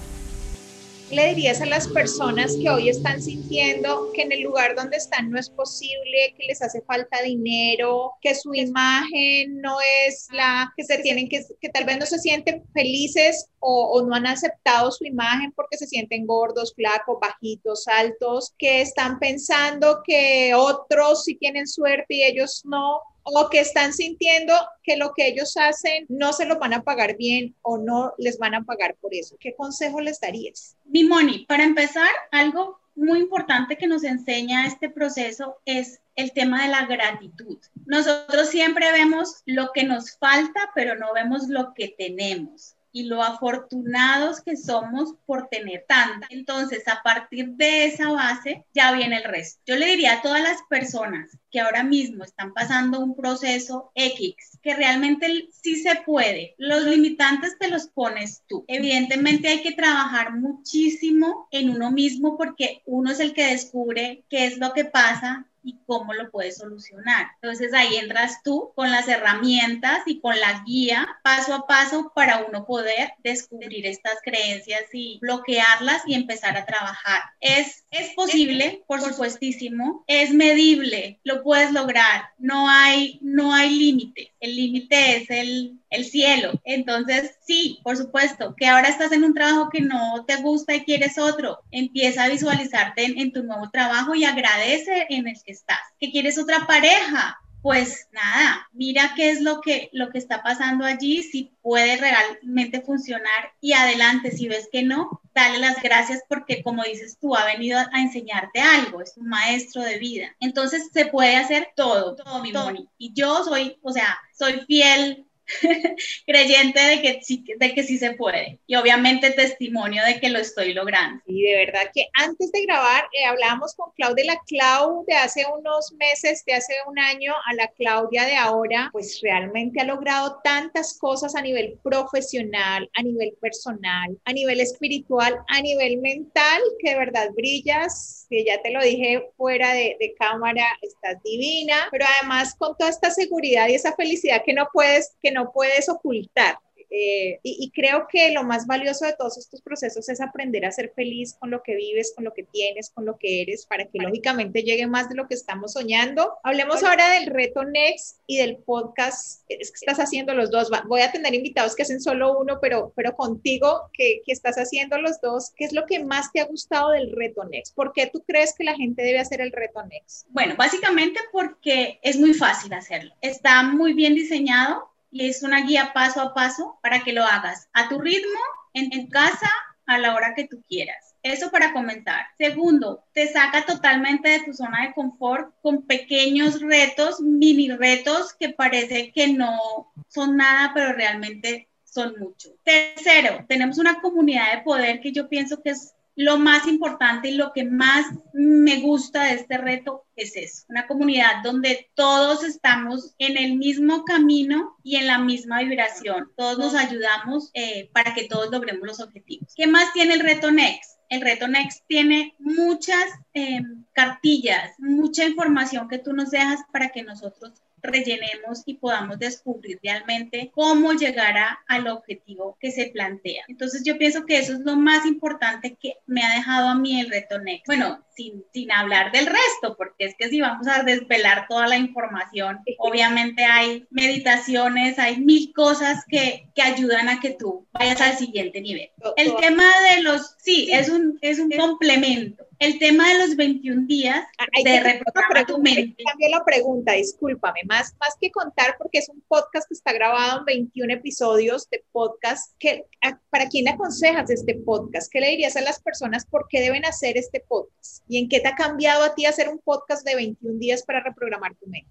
Le 1.10 1.28
dirías 1.28 1.60
a 1.60 1.66
las 1.66 1.86
personas 1.86 2.56
que 2.60 2.68
hoy 2.68 2.88
están 2.88 3.22
sintiendo 3.22 4.10
que 4.12 4.22
en 4.22 4.32
el 4.32 4.42
lugar 4.42 4.74
donde 4.74 4.96
están 4.96 5.30
no 5.30 5.38
es 5.38 5.48
posible, 5.48 6.34
que 6.36 6.46
les 6.46 6.60
hace 6.60 6.82
falta 6.82 7.22
dinero, 7.22 8.12
que 8.20 8.34
su 8.34 8.52
imagen 8.54 9.60
no 9.60 9.78
es 10.04 10.26
la 10.32 10.72
que 10.76 10.84
se 10.84 10.98
tienen 10.98 11.28
que, 11.28 11.44
que 11.60 11.68
tal 11.68 11.84
vez 11.84 11.98
no 11.98 12.06
se 12.06 12.18
sienten 12.18 12.64
felices 12.72 13.48
o, 13.60 13.92
o 13.92 14.06
no 14.06 14.16
han 14.16 14.26
aceptado 14.26 14.90
su 14.90 15.04
imagen 15.04 15.52
porque 15.52 15.76
se 15.76 15.86
sienten 15.86 16.26
gordos, 16.26 16.74
flacos, 16.74 17.18
bajitos, 17.20 17.86
altos, 17.86 18.52
que 18.58 18.80
están 18.80 19.20
pensando 19.20 20.02
que 20.04 20.54
otros 20.54 21.24
sí 21.24 21.36
tienen 21.36 21.68
suerte 21.68 22.14
y 22.14 22.22
ellos 22.24 22.62
no? 22.64 23.00
O 23.26 23.50
que 23.50 23.60
están 23.60 23.92
sintiendo 23.92 24.54
que 24.82 24.96
lo 24.96 25.12
que 25.12 25.26
ellos 25.26 25.56
hacen 25.56 26.06
no 26.08 26.32
se 26.32 26.46
lo 26.46 26.58
van 26.58 26.74
a 26.74 26.84
pagar 26.84 27.16
bien 27.16 27.56
o 27.62 27.76
no 27.76 28.12
les 28.18 28.38
van 28.38 28.54
a 28.54 28.64
pagar 28.64 28.94
por 29.00 29.14
eso. 29.14 29.36
¿Qué 29.40 29.54
consejo 29.54 30.00
les 30.00 30.20
darías? 30.20 30.76
Mi 30.84 31.04
Moni, 31.04 31.44
para 31.46 31.64
empezar, 31.64 32.08
algo 32.30 32.78
muy 32.94 33.18
importante 33.18 33.76
que 33.76 33.86
nos 33.86 34.04
enseña 34.04 34.66
este 34.66 34.88
proceso 34.88 35.56
es 35.64 36.00
el 36.14 36.32
tema 36.32 36.62
de 36.62 36.68
la 36.68 36.86
gratitud. 36.86 37.58
Nosotros 37.84 38.48
siempre 38.48 38.90
vemos 38.92 39.42
lo 39.44 39.70
que 39.74 39.84
nos 39.84 40.16
falta, 40.18 40.70
pero 40.74 40.94
no 40.94 41.12
vemos 41.12 41.48
lo 41.48 41.74
que 41.74 41.94
tenemos 41.98 42.75
y 42.96 43.02
lo 43.02 43.22
afortunados 43.22 44.40
que 44.40 44.56
somos 44.56 45.16
por 45.26 45.48
tener 45.48 45.84
tanta. 45.86 46.28
Entonces, 46.30 46.88
a 46.88 47.02
partir 47.02 47.50
de 47.50 47.84
esa 47.84 48.10
base, 48.10 48.64
ya 48.72 48.92
viene 48.92 49.18
el 49.18 49.24
resto. 49.24 49.60
Yo 49.66 49.76
le 49.76 49.84
diría 49.84 50.14
a 50.14 50.22
todas 50.22 50.42
las 50.42 50.62
personas 50.70 51.36
que 51.50 51.60
ahora 51.60 51.84
mismo 51.84 52.24
están 52.24 52.54
pasando 52.54 53.00
un 53.00 53.14
proceso 53.14 53.92
X, 53.94 54.58
que 54.62 54.74
realmente 54.74 55.46
sí 55.52 55.76
se 55.76 55.96
puede. 56.06 56.54
Los 56.56 56.84
limitantes 56.84 57.58
te 57.58 57.68
los 57.68 57.88
pones 57.88 58.44
tú. 58.46 58.64
Evidentemente 58.66 59.48
hay 59.48 59.62
que 59.62 59.72
trabajar 59.72 60.32
muchísimo 60.32 61.48
en 61.50 61.68
uno 61.68 61.90
mismo 61.90 62.38
porque 62.38 62.80
uno 62.86 63.10
es 63.10 63.20
el 63.20 63.34
que 63.34 63.48
descubre 63.48 64.24
qué 64.30 64.46
es 64.46 64.56
lo 64.56 64.72
que 64.72 64.86
pasa, 64.86 65.46
y 65.66 65.80
cómo 65.84 66.14
lo 66.14 66.30
puedes 66.30 66.58
solucionar. 66.58 67.26
Entonces 67.42 67.74
ahí 67.74 67.96
entras 67.96 68.40
tú 68.44 68.72
con 68.76 68.92
las 68.92 69.08
herramientas 69.08 70.02
y 70.06 70.20
con 70.20 70.38
la 70.38 70.62
guía 70.64 71.08
paso 71.24 71.54
a 71.54 71.66
paso 71.66 72.12
para 72.14 72.44
uno 72.44 72.64
poder 72.64 73.14
descubrir 73.24 73.84
estas 73.84 74.14
creencias 74.22 74.84
y 74.92 75.18
bloquearlas 75.20 76.02
y 76.06 76.14
empezar 76.14 76.56
a 76.56 76.66
trabajar. 76.66 77.20
Es, 77.40 77.84
es 77.90 78.14
posible, 78.14 78.84
por 78.86 79.00
supuestísimo, 79.00 80.04
es 80.06 80.32
medible, 80.32 81.18
lo 81.24 81.42
puedes 81.42 81.72
lograr, 81.72 82.30
no 82.38 82.68
hay, 82.68 83.18
no 83.20 83.52
hay 83.52 83.70
límite. 83.70 84.32
El 84.38 84.54
límite 84.54 85.16
es 85.16 85.30
el, 85.30 85.80
el 85.90 86.04
cielo. 86.04 86.52
Entonces, 86.64 87.36
sí, 87.44 87.80
por 87.82 87.96
supuesto, 87.96 88.54
que 88.56 88.68
ahora 88.68 88.88
estás 88.88 89.10
en 89.10 89.24
un 89.24 89.34
trabajo 89.34 89.68
que 89.70 89.80
no 89.80 90.24
te 90.26 90.36
gusta 90.36 90.76
y 90.76 90.84
quieres 90.84 91.18
otro, 91.18 91.64
empieza 91.72 92.22
a 92.22 92.28
visualizarte 92.28 93.04
en, 93.04 93.18
en 93.18 93.32
tu 93.32 93.42
nuevo 93.42 93.68
trabajo 93.70 94.14
y 94.14 94.24
agradece 94.24 95.06
en 95.10 95.26
el 95.26 95.36
que 95.42 95.55
estás. 95.56 95.80
Que 95.98 96.10
quieres 96.10 96.38
otra 96.38 96.66
pareja, 96.66 97.38
pues 97.66 98.06
nada, 98.12 98.68
mira 98.72 99.14
qué 99.16 99.30
es 99.30 99.40
lo 99.40 99.60
que, 99.60 99.90
lo 99.92 100.10
que 100.10 100.18
está 100.18 100.40
pasando 100.42 100.84
allí, 100.84 101.24
si 101.24 101.50
puede 101.62 101.96
realmente 101.96 102.80
funcionar 102.80 103.54
y 103.60 103.72
adelante, 103.72 104.30
si 104.30 104.46
ves 104.46 104.68
que 104.70 104.84
no, 104.84 105.20
dale 105.34 105.58
las 105.58 105.82
gracias 105.82 106.22
porque 106.28 106.62
como 106.62 106.84
dices 106.84 107.18
tú, 107.20 107.34
ha 107.34 107.44
venido 107.44 107.78
a 107.80 108.00
enseñarte 108.00 108.60
algo, 108.60 109.02
es 109.02 109.16
un 109.16 109.28
maestro 109.28 109.82
de 109.82 109.98
vida. 109.98 110.36
Entonces 110.38 110.90
se 110.92 111.06
puede 111.06 111.34
hacer 111.34 111.70
todo, 111.74 112.14
todo 112.14 112.40
mi 112.40 112.52
Moni. 112.52 112.88
Y 112.98 113.12
yo 113.14 113.42
soy, 113.42 113.78
o 113.82 113.92
sea, 113.92 114.16
soy 114.32 114.60
fiel 114.66 115.25
creyente 116.26 116.80
de 116.80 117.02
que, 117.02 117.20
sí, 117.22 117.44
de 117.58 117.74
que 117.74 117.82
sí 117.82 117.98
se 117.98 118.12
puede 118.12 118.58
y 118.66 118.74
obviamente 118.74 119.30
testimonio 119.30 120.04
de 120.04 120.20
que 120.20 120.30
lo 120.30 120.38
estoy 120.38 120.72
logrando. 120.72 121.22
Y 121.26 121.42
de 121.42 121.54
verdad 121.66 121.90
que 121.94 122.08
antes 122.14 122.50
de 122.52 122.62
grabar 122.62 123.04
eh, 123.12 123.24
hablábamos 123.24 123.74
con 123.74 123.90
Claudia, 123.96 124.24
la 124.24 124.40
Clau 124.46 125.04
de 125.06 125.14
hace 125.14 125.44
unos 125.46 125.92
meses, 125.92 126.44
de 126.44 126.54
hace 126.54 126.74
un 126.86 126.98
año, 126.98 127.32
a 127.46 127.54
la 127.54 127.68
Claudia 127.68 128.24
de 128.24 128.36
ahora, 128.36 128.88
pues 128.92 129.20
realmente 129.22 129.80
ha 129.80 129.84
logrado 129.84 130.40
tantas 130.42 130.98
cosas 130.98 131.34
a 131.36 131.42
nivel 131.42 131.78
profesional, 131.82 132.90
a 132.94 133.02
nivel 133.02 133.36
personal, 133.40 134.18
a 134.24 134.32
nivel 134.32 134.60
espiritual, 134.60 135.38
a 135.48 135.60
nivel 135.60 135.98
mental, 135.98 136.60
que 136.80 136.90
de 136.90 136.98
verdad 136.98 137.30
brillas, 137.34 138.26
que 138.28 138.44
ya 138.44 138.60
te 138.62 138.70
lo 138.70 138.82
dije 138.82 139.30
fuera 139.36 139.72
de, 139.72 139.96
de 140.00 140.14
cámara, 140.18 140.66
estás 140.82 141.22
divina, 141.22 141.88
pero 141.90 142.04
además 142.18 142.54
con 142.58 142.76
toda 142.76 142.90
esta 142.90 143.10
seguridad 143.10 143.68
y 143.68 143.74
esa 143.74 143.94
felicidad 143.94 144.42
que 144.44 144.52
no 144.52 144.68
puedes, 144.72 145.14
que 145.22 145.30
no 145.30 145.35
puedes 145.52 145.88
ocultar. 145.88 146.58
Eh, 146.90 147.40
y, 147.42 147.70
creo 147.72 148.06
que 148.10 148.30
lo 148.30 148.44
más 148.44 148.66
valioso 148.66 149.04
de 149.04 149.14
todos 149.14 149.36
estos 149.38 149.60
procesos 149.60 150.08
es 150.08 150.20
aprender 150.20 150.64
a 150.64 150.70
ser 150.70 150.92
feliz 150.94 151.36
con 151.38 151.50
lo 151.50 151.62
que 151.62 151.74
vives, 151.74 152.12
con 152.14 152.24
lo 152.24 152.32
que 152.32 152.44
tienes, 152.44 152.90
con 152.90 153.04
lo 153.04 153.18
que 153.18 153.42
eres, 153.42 153.66
para 153.66 153.84
que 153.86 153.98
lógicamente 153.98 154.62
llegue 154.62 154.86
más 154.86 155.08
de 155.08 155.16
lo 155.16 155.26
que 155.26 155.34
estamos 155.34 155.72
soñando. 155.72 156.34
Hablemos 156.44 156.84
ahora 156.84 157.10
del 157.10 157.26
reto 157.26 157.64
Next 157.64 158.20
y 158.26 158.38
del 158.38 158.58
podcast. 158.58 159.42
Es 159.48 159.72
que 159.72 159.78
estás 159.80 159.98
haciendo 159.98 160.32
los 160.34 160.50
dos. 160.50 160.70
Voy 160.86 161.00
a 161.00 161.10
tener 161.10 161.34
invitados 161.34 161.74
que 161.74 161.82
hacen 161.82 162.00
solo 162.00 162.38
uno, 162.38 162.58
pero, 162.62 162.92
pero 162.94 163.14
contigo 163.16 163.90
que, 163.92 164.22
que 164.24 164.32
estás 164.32 164.56
haciendo 164.56 164.98
los 164.98 165.20
dos, 165.20 165.52
¿qué 165.56 165.64
es 165.64 165.72
lo 165.72 165.86
que 165.86 166.04
más 166.04 166.32
te 166.32 166.40
ha 166.40 166.46
gustado 166.46 166.90
del 166.90 167.12
reto 167.12 167.44
Next? 167.44 167.74
¿Por 167.74 167.92
qué 167.92 168.06
tú 168.06 168.22
crees 168.26 168.54
que 168.56 168.64
la 168.64 168.74
gente 168.74 169.02
debe 169.02 169.18
hacer 169.18 169.40
el 169.40 169.52
reto 169.52 169.84
Next? 169.84 170.26
Bueno, 170.30 170.54
básicamente 170.56 171.18
porque 171.32 171.98
es 172.02 172.18
muy 172.18 172.32
fácil 172.32 172.72
hacerlo. 172.72 173.12
Está 173.20 173.64
muy 173.64 173.92
bien 173.92 174.14
diseñado 174.14 174.95
es 175.20 175.42
una 175.42 175.62
guía 175.62 175.92
paso 175.94 176.20
a 176.20 176.34
paso 176.34 176.78
para 176.82 177.00
que 177.00 177.12
lo 177.12 177.24
hagas 177.24 177.68
a 177.72 177.88
tu 177.88 177.98
ritmo, 177.98 178.40
en, 178.74 178.92
en 178.92 179.08
casa, 179.08 179.50
a 179.86 179.98
la 179.98 180.14
hora 180.14 180.34
que 180.34 180.46
tú 180.46 180.62
quieras. 180.68 181.14
Eso 181.22 181.50
para 181.50 181.72
comenzar. 181.72 182.26
Segundo, 182.38 183.04
te 183.12 183.26
saca 183.32 183.64
totalmente 183.64 184.28
de 184.28 184.40
tu 184.40 184.52
zona 184.52 184.86
de 184.86 184.94
confort 184.94 185.52
con 185.60 185.82
pequeños 185.82 186.60
retos, 186.60 187.20
mini 187.20 187.70
retos 187.70 188.34
que 188.34 188.50
parece 188.50 189.10
que 189.12 189.28
no 189.28 189.92
son 190.08 190.36
nada, 190.36 190.72
pero 190.74 190.92
realmente 190.92 191.68
son 191.84 192.14
mucho. 192.18 192.50
Tercero, 192.62 193.44
tenemos 193.48 193.78
una 193.78 194.00
comunidad 194.00 194.52
de 194.54 194.62
poder 194.62 195.00
que 195.00 195.12
yo 195.12 195.28
pienso 195.28 195.62
que 195.62 195.70
es 195.70 195.95
lo 196.16 196.38
más 196.38 196.66
importante 196.66 197.28
y 197.28 197.34
lo 197.34 197.52
que 197.52 197.64
más 197.64 198.06
me 198.32 198.80
gusta 198.80 199.24
de 199.24 199.34
este 199.34 199.58
reto 199.58 200.06
es 200.16 200.34
eso, 200.34 200.64
una 200.70 200.86
comunidad 200.86 201.42
donde 201.44 201.90
todos 201.94 202.42
estamos 202.42 203.14
en 203.18 203.36
el 203.36 203.58
mismo 203.58 204.04
camino 204.04 204.76
y 204.82 204.96
en 204.96 205.06
la 205.06 205.18
misma 205.18 205.60
vibración, 205.60 206.32
todos 206.34 206.58
nos 206.58 206.74
ayudamos 206.74 207.50
eh, 207.52 207.90
para 207.92 208.14
que 208.14 208.26
todos 208.28 208.50
logremos 208.50 208.86
los 208.86 209.00
objetivos. 209.00 209.52
¿Qué 209.54 209.66
más 209.66 209.92
tiene 209.92 210.14
el 210.14 210.20
reto 210.20 210.50
Next? 210.50 210.98
El 211.10 211.20
reto 211.20 211.48
Next 211.48 211.84
tiene 211.86 212.34
muchas 212.38 213.04
eh, 213.34 213.60
cartillas, 213.92 214.72
mucha 214.78 215.26
información 215.26 215.86
que 215.86 215.98
tú 215.98 216.14
nos 216.14 216.30
dejas 216.30 216.60
para 216.72 216.88
que 216.88 217.02
nosotros 217.02 217.52
rellenemos 217.82 218.62
y 218.66 218.74
podamos 218.74 219.18
descubrir 219.18 219.78
realmente 219.82 220.50
cómo 220.54 220.92
llegar 220.92 221.36
a, 221.36 221.58
al 221.66 221.88
objetivo 221.88 222.56
que 222.60 222.70
se 222.70 222.86
plantea. 222.86 223.44
Entonces 223.48 223.82
yo 223.84 223.98
pienso 223.98 224.24
que 224.24 224.38
eso 224.38 224.54
es 224.54 224.60
lo 224.60 224.76
más 224.76 225.06
importante 225.06 225.76
que 225.80 225.94
me 226.06 226.22
ha 226.22 226.34
dejado 226.34 226.68
a 226.68 226.74
mí 226.74 227.00
el 227.00 227.10
reto 227.10 227.38
Next. 227.38 227.66
Bueno, 227.66 228.04
sin, 228.16 228.44
sin 228.52 228.72
hablar 228.72 229.12
del 229.12 229.26
resto, 229.26 229.76
porque 229.76 230.06
es 230.06 230.14
que 230.16 230.28
si 230.28 230.40
vamos 230.40 230.66
a 230.66 230.82
desvelar 230.82 231.46
toda 231.48 231.68
la 231.68 231.76
información, 231.76 232.60
obviamente 232.78 233.44
hay 233.44 233.86
meditaciones, 233.90 234.98
hay 234.98 235.18
mil 235.18 235.52
cosas 235.52 236.04
que, 236.08 236.48
que 236.54 236.62
ayudan 236.62 237.08
a 237.08 237.20
que 237.20 237.30
tú 237.30 237.66
vayas 237.72 238.00
al 238.00 238.16
siguiente 238.16 238.60
nivel. 238.60 238.90
El 239.16 239.36
tema 239.36 239.64
de 239.90 240.02
los, 240.02 240.34
sí, 240.38 240.68
es 240.72 240.88
un, 240.88 241.18
es 241.20 241.38
un 241.38 241.50
complemento. 241.50 242.45
El 242.58 242.78
tema 242.78 243.06
de 243.08 243.18
los 243.18 243.36
21 243.36 243.86
días 243.86 244.26
de 244.64 244.80
reprogramar 244.80 245.46
tu 245.46 245.58
mente. 245.58 246.02
Cambio 246.04 246.28
la 246.30 246.44
pregunta, 246.44 246.92
discúlpame, 246.92 247.60
más, 247.66 247.94
más 248.00 248.16
que 248.18 248.30
contar, 248.30 248.76
porque 248.78 248.98
es 248.98 249.08
un 249.10 249.22
podcast 249.28 249.68
que 249.68 249.74
está 249.74 249.92
grabado 249.92 250.38
en 250.40 250.44
21 250.46 250.94
episodios 250.94 251.68
de 251.68 251.84
podcast. 251.92 252.54
Que, 252.58 252.86
¿Para 253.28 253.48
quién 253.48 253.68
aconsejas 253.68 254.30
este 254.30 254.54
podcast? 254.54 255.12
¿Qué 255.12 255.20
le 255.20 255.30
dirías 255.30 255.56
a 255.56 255.60
las 255.60 255.82
personas 255.82 256.24
por 256.24 256.46
qué 256.48 256.60
deben 256.60 256.86
hacer 256.86 257.18
este 257.18 257.40
podcast? 257.46 258.02
¿Y 258.08 258.18
en 258.18 258.28
qué 258.28 258.40
te 258.40 258.48
ha 258.48 258.54
cambiado 258.54 259.04
a 259.04 259.14
ti 259.14 259.26
hacer 259.26 259.50
un 259.50 259.58
podcast 259.58 260.06
de 260.06 260.14
21 260.14 260.58
días 260.58 260.82
para 260.82 261.02
reprogramar 261.02 261.54
tu 261.56 261.66
mente? 261.66 261.90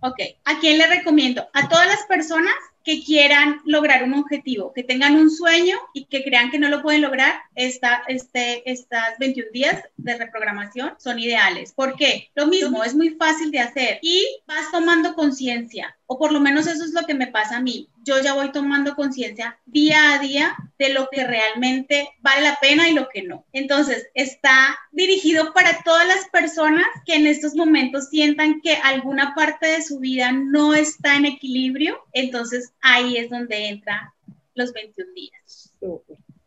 Ok, 0.00 0.18
¿a 0.44 0.58
quién 0.60 0.78
le 0.78 0.86
recomiendo? 0.86 1.48
A 1.52 1.68
todas 1.68 1.86
las 1.86 2.04
personas 2.06 2.54
que 2.88 3.04
quieran 3.04 3.60
lograr 3.66 4.02
un 4.02 4.14
objetivo, 4.14 4.72
que 4.72 4.82
tengan 4.82 5.14
un 5.14 5.30
sueño 5.30 5.76
y 5.92 6.06
que 6.06 6.24
crean 6.24 6.50
que 6.50 6.58
no 6.58 6.70
lo 6.70 6.80
pueden 6.80 7.02
lograr, 7.02 7.34
esta, 7.54 8.02
este, 8.08 8.62
estas 8.64 9.18
21 9.18 9.50
días 9.52 9.84
de 9.98 10.16
reprogramación 10.16 10.94
son 10.96 11.18
ideales. 11.18 11.74
¿Por 11.74 11.96
qué? 11.96 12.30
Lo 12.34 12.46
mismo, 12.46 12.82
es 12.82 12.94
muy 12.94 13.10
fácil 13.10 13.50
de 13.50 13.60
hacer 13.60 13.98
y 14.00 14.26
vas 14.46 14.70
tomando 14.72 15.14
conciencia, 15.14 15.98
o 16.06 16.18
por 16.18 16.32
lo 16.32 16.40
menos 16.40 16.66
eso 16.66 16.82
es 16.82 16.94
lo 16.94 17.04
que 17.04 17.12
me 17.12 17.26
pasa 17.26 17.58
a 17.58 17.60
mí. 17.60 17.90
Yo 18.04 18.22
ya 18.22 18.32
voy 18.32 18.52
tomando 18.52 18.94
conciencia 18.94 19.58
día 19.66 20.14
a 20.14 20.18
día 20.18 20.56
de 20.78 20.88
lo 20.90 21.08
que 21.10 21.26
realmente 21.26 22.08
vale 22.20 22.40
la 22.40 22.56
pena 22.58 22.88
y 22.88 22.94
lo 22.94 23.08
que 23.10 23.22
no. 23.22 23.44
Entonces, 23.52 24.06
está 24.14 24.78
dirigido 24.92 25.52
para 25.52 25.82
todas 25.82 26.06
las 26.06 26.26
personas 26.28 26.86
que 27.04 27.16
en 27.16 27.26
estos 27.26 27.54
momentos 27.54 28.08
sientan 28.08 28.62
que 28.62 28.76
alguna 28.76 29.34
parte 29.34 29.66
de 29.66 29.82
su 29.82 29.98
vida 29.98 30.32
no 30.32 30.72
está 30.72 31.16
en 31.16 31.26
equilibrio. 31.26 31.98
Entonces, 32.14 32.72
ahí 32.80 33.16
es 33.16 33.30
donde 33.30 33.68
entra 33.68 34.14
los 34.54 34.72
21 34.72 35.12
días. 35.14 35.74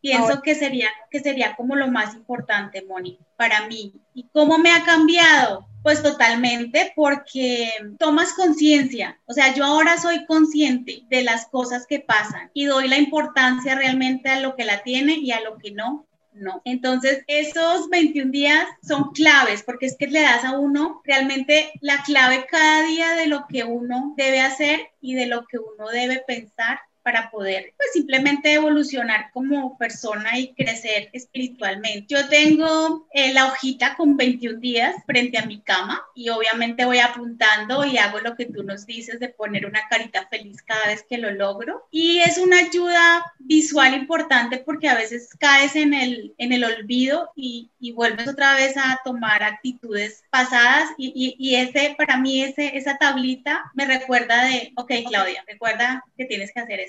Pienso 0.02 0.42
que 0.42 0.56
sería, 0.56 0.90
que 1.12 1.20
sería 1.20 1.56
como 1.56 1.76
lo 1.76 1.88
más 1.88 2.16
importante, 2.16 2.84
Moni, 2.84 3.20
para 3.38 3.68
mí. 3.68 3.94
¿Y 4.16 4.28
cómo 4.34 4.58
me 4.58 4.72
ha 4.72 4.84
cambiado? 4.84 5.68
Pues 5.84 6.02
totalmente 6.02 6.92
porque 6.96 7.72
tomas 7.98 8.34
conciencia, 8.34 9.20
o 9.26 9.34
sea, 9.34 9.54
yo 9.56 9.66
ahora 9.66 9.98
soy 9.98 10.26
consciente 10.28 11.04
de 11.10 11.24
las 11.24 11.48
cosas 11.48 11.88
que 11.88 12.00
pasan 12.00 12.52
y 12.54 12.66
doy 12.66 12.88
la 12.88 13.00
importancia 13.00 13.74
realmente 13.74 14.30
a 14.30 14.40
lo 14.40 14.56
que 14.56 14.66
la 14.66 14.84
tiene 14.84 15.16
y 15.16 15.32
a 15.32 15.42
lo 15.42 15.58
que 15.58 15.72
no, 15.72 16.08
no. 16.34 16.62
Entonces, 16.66 17.24
esos 17.28 17.90
21 17.90 18.32
días 18.32 18.66
son 18.82 19.12
claves 19.12 19.64
porque 19.64 19.86
es 19.86 19.98
que 19.98 20.08
le 20.08 20.22
das 20.22 20.44
a 20.44 20.58
uno 20.58 21.02
realmente 21.04 21.72
la 21.82 22.04
clave 22.04 22.46
cada 22.50 22.84
día 22.84 23.12
de 23.12 23.28
lo 23.28 23.46
que 23.48 23.64
uno 23.64 24.14
debe 24.18 24.42
hacer 24.42 24.90
y 25.00 25.16
de 25.16 25.28
lo 25.28 25.46
que 25.46 25.58
uno 25.58 25.88
debe 25.90 26.24
pensar 26.26 26.80
para 27.04 27.32
poder 27.32 27.74
pues 27.78 27.90
simplemente 27.94 28.54
evolucionar 28.54 29.32
como 29.34 29.78
persona 29.78 30.38
y 30.38 30.54
crecer 30.54 31.10
espiritualmente. 31.14 32.06
Yo 32.08 32.28
tengo 32.30 33.08
eh, 33.14 33.34
la 33.34 33.48
hojita 33.48 33.96
con 33.96 34.18
21 34.18 34.60
días 34.60 34.96
frente 35.06 35.38
a 35.38 35.46
mi 35.46 35.62
cama 35.62 36.02
y 36.16 36.30
obviamente 36.30 36.86
voy 36.86 37.00
apuntando 37.00 37.86
y 37.86 37.98
hago 37.98 38.20
lo 38.20 38.36
que 38.36 38.46
tú 38.46 38.64
nos 38.64 38.86
dices 38.86 39.20
de 39.20 39.30
poner 39.30 39.66
una 39.66 39.88
carita 39.90 40.28
feliz 40.28 40.62
cada 40.62 40.88
vez 40.88 41.04
que 41.08 41.18
lo 41.18 41.32
logro 41.32 41.88
y 41.92 42.20
es 42.20 42.38
una 42.38 42.60
ayuda 42.60 43.34
visual 43.40 43.94
importante 43.94 44.60
porque 44.60 44.90
a 44.90 44.96
veces 44.96 45.30
caes 45.40 45.76
en 45.76 45.94
el, 45.94 46.34
en 46.38 46.54
el 46.54 46.64
olvido 46.64 47.32
y, 47.36 47.72
y 47.80 47.92
vuelves 47.92 48.28
otra 48.28 48.56
vez 48.56 48.78
a 48.78 49.00
tomar 49.04 49.44
actitudes 49.44 50.24
pasadas 50.30 50.90
y, 50.98 51.12
y, 51.16 51.36
y 51.38 51.56
ese 51.56 51.96
para 51.98 52.18
mí 52.18 52.44
ese, 52.44 52.78
esa 52.78 52.98
tablita 52.98 53.72
me 53.74 53.86
recuerda 53.86 54.46
de, 54.46 54.72
ok 54.76 54.92
Claudia, 55.08 55.44
recuerda 55.48 56.04
que 56.18 56.26
tienes 56.26 56.52
que 56.54 56.60
hacer 56.60 56.80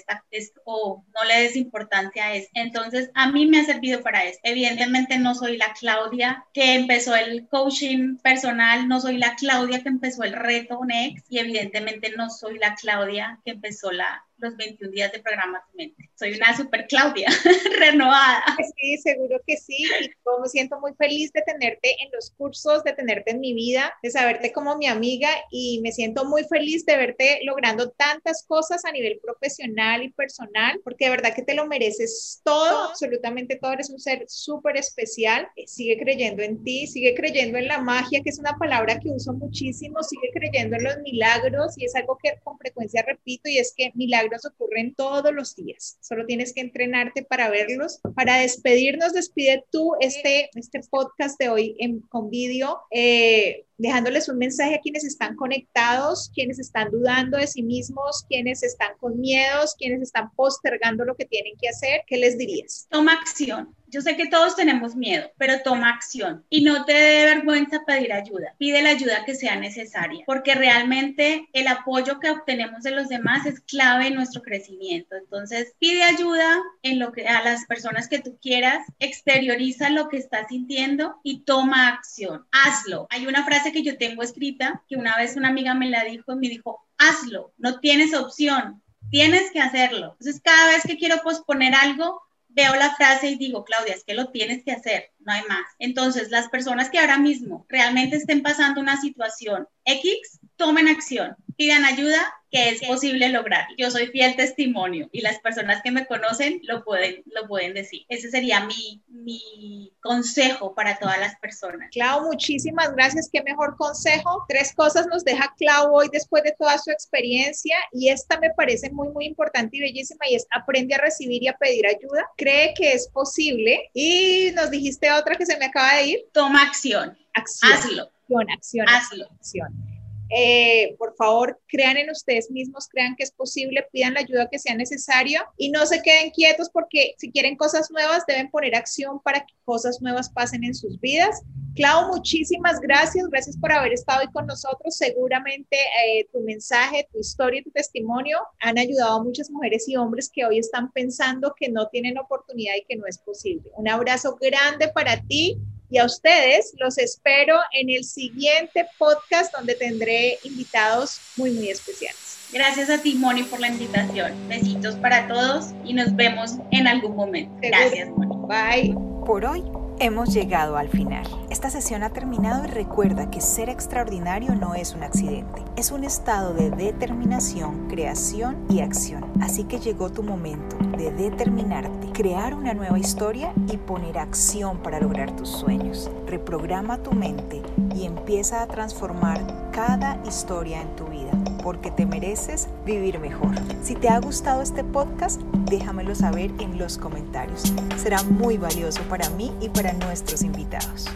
o 0.65 1.05
no 1.15 1.25
le 1.25 1.43
des 1.43 1.57
importancia 1.57 2.27
a 2.27 2.35
eso. 2.35 2.49
Entonces, 2.55 3.11
a 3.15 3.31
mí 3.31 3.47
me 3.47 3.61
ha 3.61 3.65
servido 3.65 4.03
para 4.03 4.25
eso. 4.25 4.39
Evidentemente 4.43 5.19
no 5.19 5.35
soy 5.35 5.57
la 5.57 5.73
Claudia 5.73 6.45
que 6.53 6.75
empezó 6.75 7.15
el 7.15 7.47
coaching 7.49 8.17
personal, 8.19 8.89
no 8.89 9.01
soy 9.01 9.19
la 9.19 9.35
Claudia 9.37 9.83
que 9.83 9.89
empezó 9.89 10.23
el 10.25 10.33
reto 10.33 10.81
Next 10.85 11.27
y 11.31 11.39
evidentemente 11.39 12.13
no 12.17 12.31
soy 12.31 12.59
la 12.59 12.75
Claudia 12.75 13.41
que 13.45 13.53
empezó 13.53 13.91
la, 13.91 14.25
los 14.43 14.57
21 14.57 14.93
días 14.93 15.13
de 15.13 15.21
programa 15.21 15.65
tu 15.71 15.77
mente. 15.77 16.11
Soy 16.15 16.35
una 16.35 16.57
super 16.57 16.87
Claudia, 16.89 17.29
renovada. 17.79 18.45
Sí, 18.77 18.99
seguro 18.99 19.41
que 19.47 19.57
sí. 19.57 19.85
Y 20.03 20.11
me 20.41 20.49
siento 20.49 20.81
muy 20.81 20.93
feliz 20.95 21.33
de 21.33 21.43
tenerte 21.43 21.91
en 22.03 22.11
los 22.13 22.31
cursos, 22.31 22.83
de 22.85 22.93
tenerte 22.93 23.31
en 23.31 23.41
mi 23.41 23.55
vida, 23.55 23.93
de 24.03 24.11
saberte 24.11 24.53
como 24.53 24.77
mi 24.77 24.87
amiga 24.87 25.29
y 25.51 25.81
me 25.83 25.93
siento 25.93 26.25
muy 26.25 26.45
feliz 26.45 26.85
de 26.85 26.97
verte 26.97 27.41
logrando 27.45 27.91
tantas 27.91 28.45
cosas 28.47 28.85
a 28.85 28.93
nivel 28.93 29.21
profesional 29.23 30.03
y 30.03 30.11
personal, 30.11 30.81
porque 30.83 31.05
de 31.05 31.11
verdad 31.13 31.35
que 31.35 31.43
te 31.43 31.55
lo 31.55 31.67
mereces 31.67 32.41
todo, 32.45 32.91
absolutamente 32.91 33.57
todo. 33.57 33.73
Eres 33.73 33.91
un 33.91 34.01
ser 34.01 34.25
súper 34.29 34.77
especial. 34.77 35.49
Eh, 35.57 35.67
sigue 35.67 35.99
creyendo 35.99 36.43
en 36.43 36.63
ti, 36.65 36.87
sigue 36.87 37.15
creyendo 37.15 37.59
en 37.59 37.69
la 37.69 37.79
magia, 37.79 38.21
que 38.23 38.31
es 38.31 38.39
una 38.39 38.57
palabra 38.59 38.99
que 38.99 39.11
uso 39.11 39.33
muchísimo, 39.33 40.03
sigue 40.03 40.31
creyendo 40.33 40.77
en 40.77 40.85
los 40.85 40.99
milagros 40.99 41.75
y 41.77 41.85
es 41.85 41.95
algo 41.95 42.19
que 42.23 42.33
con 42.43 42.59
frecuencia 42.59 43.03
repito 43.03 43.49
y 43.49 43.59
es 43.59 43.75
que 43.77 43.93
milagros 43.95 44.32
ocurren 44.45 44.95
todos 44.95 45.33
los 45.33 45.55
días. 45.55 45.99
Solo 46.01 46.27
tienes 46.27 46.53
que 46.53 46.61
entrenarte 46.61 47.25
para 47.25 47.51
verlos. 47.51 48.01
Para 48.15 48.39
despedirnos, 48.39 49.13
despide 49.13 49.65
tú 49.71 49.93
este, 50.01 50.51
este 50.55 50.81
podcast 50.91 51.39
de 51.39 51.49
hoy 51.49 51.77
en, 51.79 52.01
con 52.01 52.31
vídeo, 52.31 52.81
eh, 52.91 53.67
dejándoles 53.79 54.29
un 54.29 54.39
mensaje 54.39 54.77
a 54.77 54.81
quienes 54.81 55.05
están 55.05 55.37
conectados, 55.37 56.31
quienes 56.35 56.59
están 56.59 56.91
dudando 56.91 57.39
de 57.39 57.47
sí 57.47 57.63
mismos, 57.63 58.25
quienes 58.29 58.63
están 58.63 58.97
con 58.99 59.21
miedos, 59.21 59.75
quienes 59.77 60.03
están 60.03 60.31
postergando 60.35 61.05
lo 61.05 61.17
que 61.17 61.25
tienen 61.25 61.55
que 61.61 61.69
hacer. 61.69 62.03
¿Qué 62.07 62.17
les 62.17 62.39
dirías? 62.39 62.87
Toma 62.91 63.15
acción. 63.15 63.75
Yo 63.93 64.01
sé 64.01 64.17
que 64.17 64.29
todos 64.29 64.57
tenemos 64.57 64.97
miedo, 64.97 65.31
pero 65.37 65.61
toma 65.63 65.91
acción 65.91 66.47
y 66.49 66.63
no 66.63 66.87
te 66.87 66.95
dé 66.95 67.25
vergüenza 67.27 67.85
pedir 67.87 68.15
ayuda. 68.15 68.55
Pide 68.57 68.81
la 68.81 68.89
ayuda 68.89 69.27
que 69.27 69.35
sea 69.35 69.57
necesaria, 69.57 70.25
porque 70.25 70.55
realmente 70.55 71.47
el 71.53 71.69
apoyo 71.69 72.19
que 72.19 72.31
obtenemos 72.31 72.85
de 72.85 72.93
los 72.93 73.11
demás 73.11 73.45
es 73.45 73.61
clave 73.61 74.07
en 74.07 74.15
nuestro 74.15 74.41
crecimiento. 74.41 75.15
Entonces, 75.15 75.75
pide 75.79 76.05
ayuda 76.05 76.59
en 76.83 76.99
lo 76.99 77.13
que 77.13 77.29
a 77.29 77.45
las 77.45 77.67
personas 77.67 78.09
que 78.09 78.21
tú 78.21 78.39
quieras, 78.41 78.79
exterioriza 78.99 79.91
lo 79.91 80.09
que 80.09 80.17
estás 80.17 80.49
sintiendo 80.49 81.21
y 81.23 81.41
toma 81.41 81.89
acción. 81.89 82.47
Hazlo. 82.51 83.07
Hay 83.11 83.27
una 83.27 83.45
frase 83.45 83.73
que 83.73 83.83
yo 83.83 83.99
tengo 83.99 84.23
escrita 84.23 84.83
que 84.89 84.97
una 84.97 85.19
vez 85.19 85.37
una 85.37 85.49
amiga 85.49 85.75
me 85.75 85.91
la 85.91 86.03
dijo 86.05 86.33
y 86.33 86.37
me 86.37 86.49
dijo, 86.49 86.81
hazlo, 86.97 87.53
no 87.59 87.79
tienes 87.81 88.15
opción, 88.15 88.83
tienes 89.11 89.51
que 89.51 89.61
hacerlo. 89.61 90.17
Entonces, 90.19 90.41
cada 90.43 90.69
vez 90.69 90.83
que 90.85 90.97
quiero 90.97 91.21
posponer 91.23 91.75
algo, 91.75 92.23
veo 92.55 92.75
la 92.75 92.95
frase 92.95 93.29
y 93.29 93.37
digo, 93.37 93.65
Claudia, 93.65 93.95
es 93.95 94.05
que 94.05 94.15
lo 94.15 94.31
tienes 94.31 94.63
que 94.65 94.73
hacer, 94.73 95.11
no 95.21 95.33
hay 95.33 95.43
más. 95.49 95.65
Entonces, 95.79 96.31
las 96.31 96.49
personas 96.49 96.91
que 96.91 96.99
ahora 96.99 97.19
mismo 97.19 97.67
realmente 97.69 98.17
estén 98.17 98.43
pasando 98.43 98.81
una 98.81 99.01
situación 99.01 99.67
X, 99.85 100.41
tomen 100.57 100.89
acción, 100.89 101.37
pidan 101.57 101.85
ayuda, 101.85 102.19
que 102.51 102.69
es 102.69 102.83
posible 102.83 103.31
lograr. 103.31 103.67
Yo 103.79 103.91
soy 103.91 104.09
fiel 104.09 104.37
testimonio 104.37 105.09
y 105.11 105.23
las 105.23 105.39
personas 105.39 105.81
que 105.83 105.91
me 105.91 106.07
conocen 106.07 106.61
lo 106.65 106.85
pueden, 106.85 107.23
lo 107.27 107.49
pueden 107.49 107.73
decir. 107.73 108.05
Ese 108.11 108.31
sería 108.31 108.67
mi, 108.67 109.03
mi 109.09 109.91
consejo 110.01 110.75
para 110.75 110.99
todas 110.99 111.19
las 111.19 111.35
personas. 111.37 111.89
Clau, 111.93 112.27
muchísimas 112.27 112.93
gracias. 112.93 113.31
Qué 113.33 113.43
mejor 113.43 113.77
consejo. 113.79 114.45
Tres 114.49 114.75
cosas 114.75 115.07
nos 115.07 115.25
deja 115.25 115.55
Clau 115.57 115.95
hoy 115.95 116.09
después 116.13 116.43
de 116.43 116.55
toda 116.59 116.77
su 116.77 116.91
experiencia 116.91 117.77
y 117.91 118.11
esta 118.11 118.39
me 118.39 118.51
parece 118.51 118.91
muy, 118.91 119.09
muy 119.09 119.25
importante 119.25 119.79
y 119.79 119.81
bellísima 119.81 120.29
y 120.29 120.35
es 120.35 120.47
aprende 120.51 120.95
a 120.95 120.99
recibir 120.99 121.43
y 121.43 121.49
a 121.49 121.57
pedir 121.57 121.87
ayuda. 121.87 122.29
Cree 122.37 122.75
que 122.75 122.93
es 122.93 123.09
posible 123.09 123.91
y 123.95 124.51
nos 124.55 124.71
dijiste 124.71 125.11
otra 125.11 125.37
que 125.37 125.47
se 125.47 125.57
me 125.57 125.67
acaba 125.67 125.97
de 125.97 126.05
ir. 126.05 126.21
Toma 126.33 126.63
acción. 126.63 127.17
Acción. 127.33 127.73
Hazlo. 127.73 128.03
Acción, 128.03 128.51
acción, 128.51 128.89
Hazlo. 128.89 129.25
acción. 129.33 129.92
Eh, 130.35 130.95
por 130.99 131.15
favor, 131.17 131.61
crean 131.69 131.99
en 131.99 132.09
ustedes 132.11 132.51
mismos, 132.51 132.89
crean 132.89 133.15
que 133.17 133.25
es 133.25 133.33
posible, 133.33 133.87
pidan 133.93 134.15
la 134.15 134.21
ayuda 134.21 134.49
que 134.51 134.59
sea 134.59 134.75
necesaria 134.75 135.47
y 135.59 135.71
no 135.71 135.85
se 135.85 136.01
queden 136.01 136.31
quietos 136.31 136.71
porque 136.71 137.15
si 137.19 137.31
quieren 137.31 137.57
cosas 137.57 137.91
nuevas 137.91 138.25
deben 138.27 138.51
poner 138.51 138.75
acción 138.75 139.21
para 139.23 139.41
que 139.41 139.55
cosas 139.65 140.01
nuevas 140.01 140.31
pasen 140.31 140.65
en 140.65 140.75
sus 140.75 140.99
vidas. 141.01 141.43
Clau, 141.75 142.09
muchísimas 142.09 142.81
gracias, 142.81 143.29
gracias 143.29 143.57
por 143.57 143.73
haber 143.73 143.93
estado 143.93 144.21
hoy 144.21 144.33
con 144.33 144.47
nosotros. 144.47 144.97
Seguramente 144.97 145.77
eh, 146.07 146.27
tu 146.33 146.41
mensaje, 146.41 147.09
tu 147.13 147.19
historia, 147.19 147.63
tu 147.63 147.71
testimonio 147.71 148.39
han 148.61 148.79
ayudado 148.79 149.21
a 149.21 149.25
muchas 149.25 149.51
mujeres 149.51 149.89
y 149.89 149.97
hombres 149.97 150.31
que 150.31 150.45
hoy 150.45 150.59
están 150.59 150.93
pensando 150.93 151.55
que 151.57 151.69
no 151.69 151.89
tienen 151.89 152.19
oportunidad 152.19 152.75
y 152.77 152.85
que 152.87 152.97
no 152.97 153.07
es 153.07 153.19
posible. 153.19 153.71
Un 153.77 153.89
abrazo 153.89 154.39
grande 154.41 154.89
para 154.89 155.23
ti 155.23 155.59
y 155.93 155.99
a 155.99 156.07
ustedes 156.07 156.73
los 156.79 156.97
espero 156.97 157.59
en 157.73 157.91
el 157.91 158.05
siguiente 158.05 158.89
podcast 158.99 159.55
donde 159.55 159.75
tendré 159.75 160.39
invitados 160.43 161.21
muy, 161.37 161.51
muy 161.51 161.69
especiales. 161.69 162.39
Gracias 162.51 162.89
a 162.89 163.03
ti, 163.03 163.15
Moni, 163.15 163.43
por 163.43 163.61
la 163.61 163.69
invitación. 163.69 164.33
Besitos 164.49 164.95
para 164.97 165.29
todos 165.29 165.67
y 165.85 165.93
nos 165.93 166.17
vemos 166.17 166.53
en 166.71 166.89
algún 166.89 167.15
momento. 167.15 167.55
Gracias, 167.61 168.09
Moni. 168.09 168.35
Bye. 168.49 168.95
Por 169.27 169.45
hoy 169.45 169.63
hemos 170.03 170.35
llegado 170.35 170.77
al 170.77 170.89
final. 170.89 171.25
Esta 171.49 171.71
sesión 171.71 172.03
ha 172.03 172.11
terminado 172.11 172.65
y 172.65 172.67
recuerda 172.67 173.31
que 173.31 173.41
ser 173.41 173.69
extraordinario 173.69 174.57
no 174.57 174.75
es 174.75 174.95
un 174.95 175.05
accidente, 175.05 175.63
es 175.77 175.93
un 175.93 176.03
estado 176.03 176.55
de 176.55 176.71
determinación, 176.71 177.89
creación 177.89 178.57
y 178.69 178.81
acción. 178.81 179.25
Así 179.41 179.63
que 179.63 179.79
llegó 179.79 180.11
tu 180.11 180.25
momento 180.25 180.77
de 180.99 181.13
determinarte, 181.13 182.11
crear 182.13 182.55
una 182.55 182.75
nueva 182.75 182.99
historia 182.99 183.53
y 183.73 183.77
poner 183.77 184.19
acción 184.19 184.79
para 184.79 184.99
lograr 184.99 185.37
tus 185.37 185.49
sueños. 185.49 186.11
Reprograma 186.27 186.99
tu 186.99 187.13
mente 187.13 187.63
y 187.95 188.05
empieza 188.05 188.63
a 188.63 188.67
transformar 188.67 189.71
cada 189.71 190.21
historia 190.27 190.83
en 190.83 190.97
tu 190.97 191.05
vida, 191.05 191.31
porque 191.63 191.91
te 191.91 192.07
mereces 192.07 192.69
vivir 192.85 193.19
mejor. 193.19 193.55
Si 193.83 193.95
te 193.95 194.09
ha 194.09 194.19
gustado 194.19 194.63
este 194.63 194.85
podcast, 194.85 195.41
déjamelo 195.71 196.15
saber 196.15 196.51
en 196.59 196.79
los 196.79 196.99
comentarios. 196.99 197.73
Será 197.97 198.23
muy 198.25 198.59
valioso 198.59 199.03
para 199.09 199.29
mí 199.31 199.53
y 199.61 199.69
para 199.69 199.93
nuestros 199.93 200.43
invitados. 200.43 201.09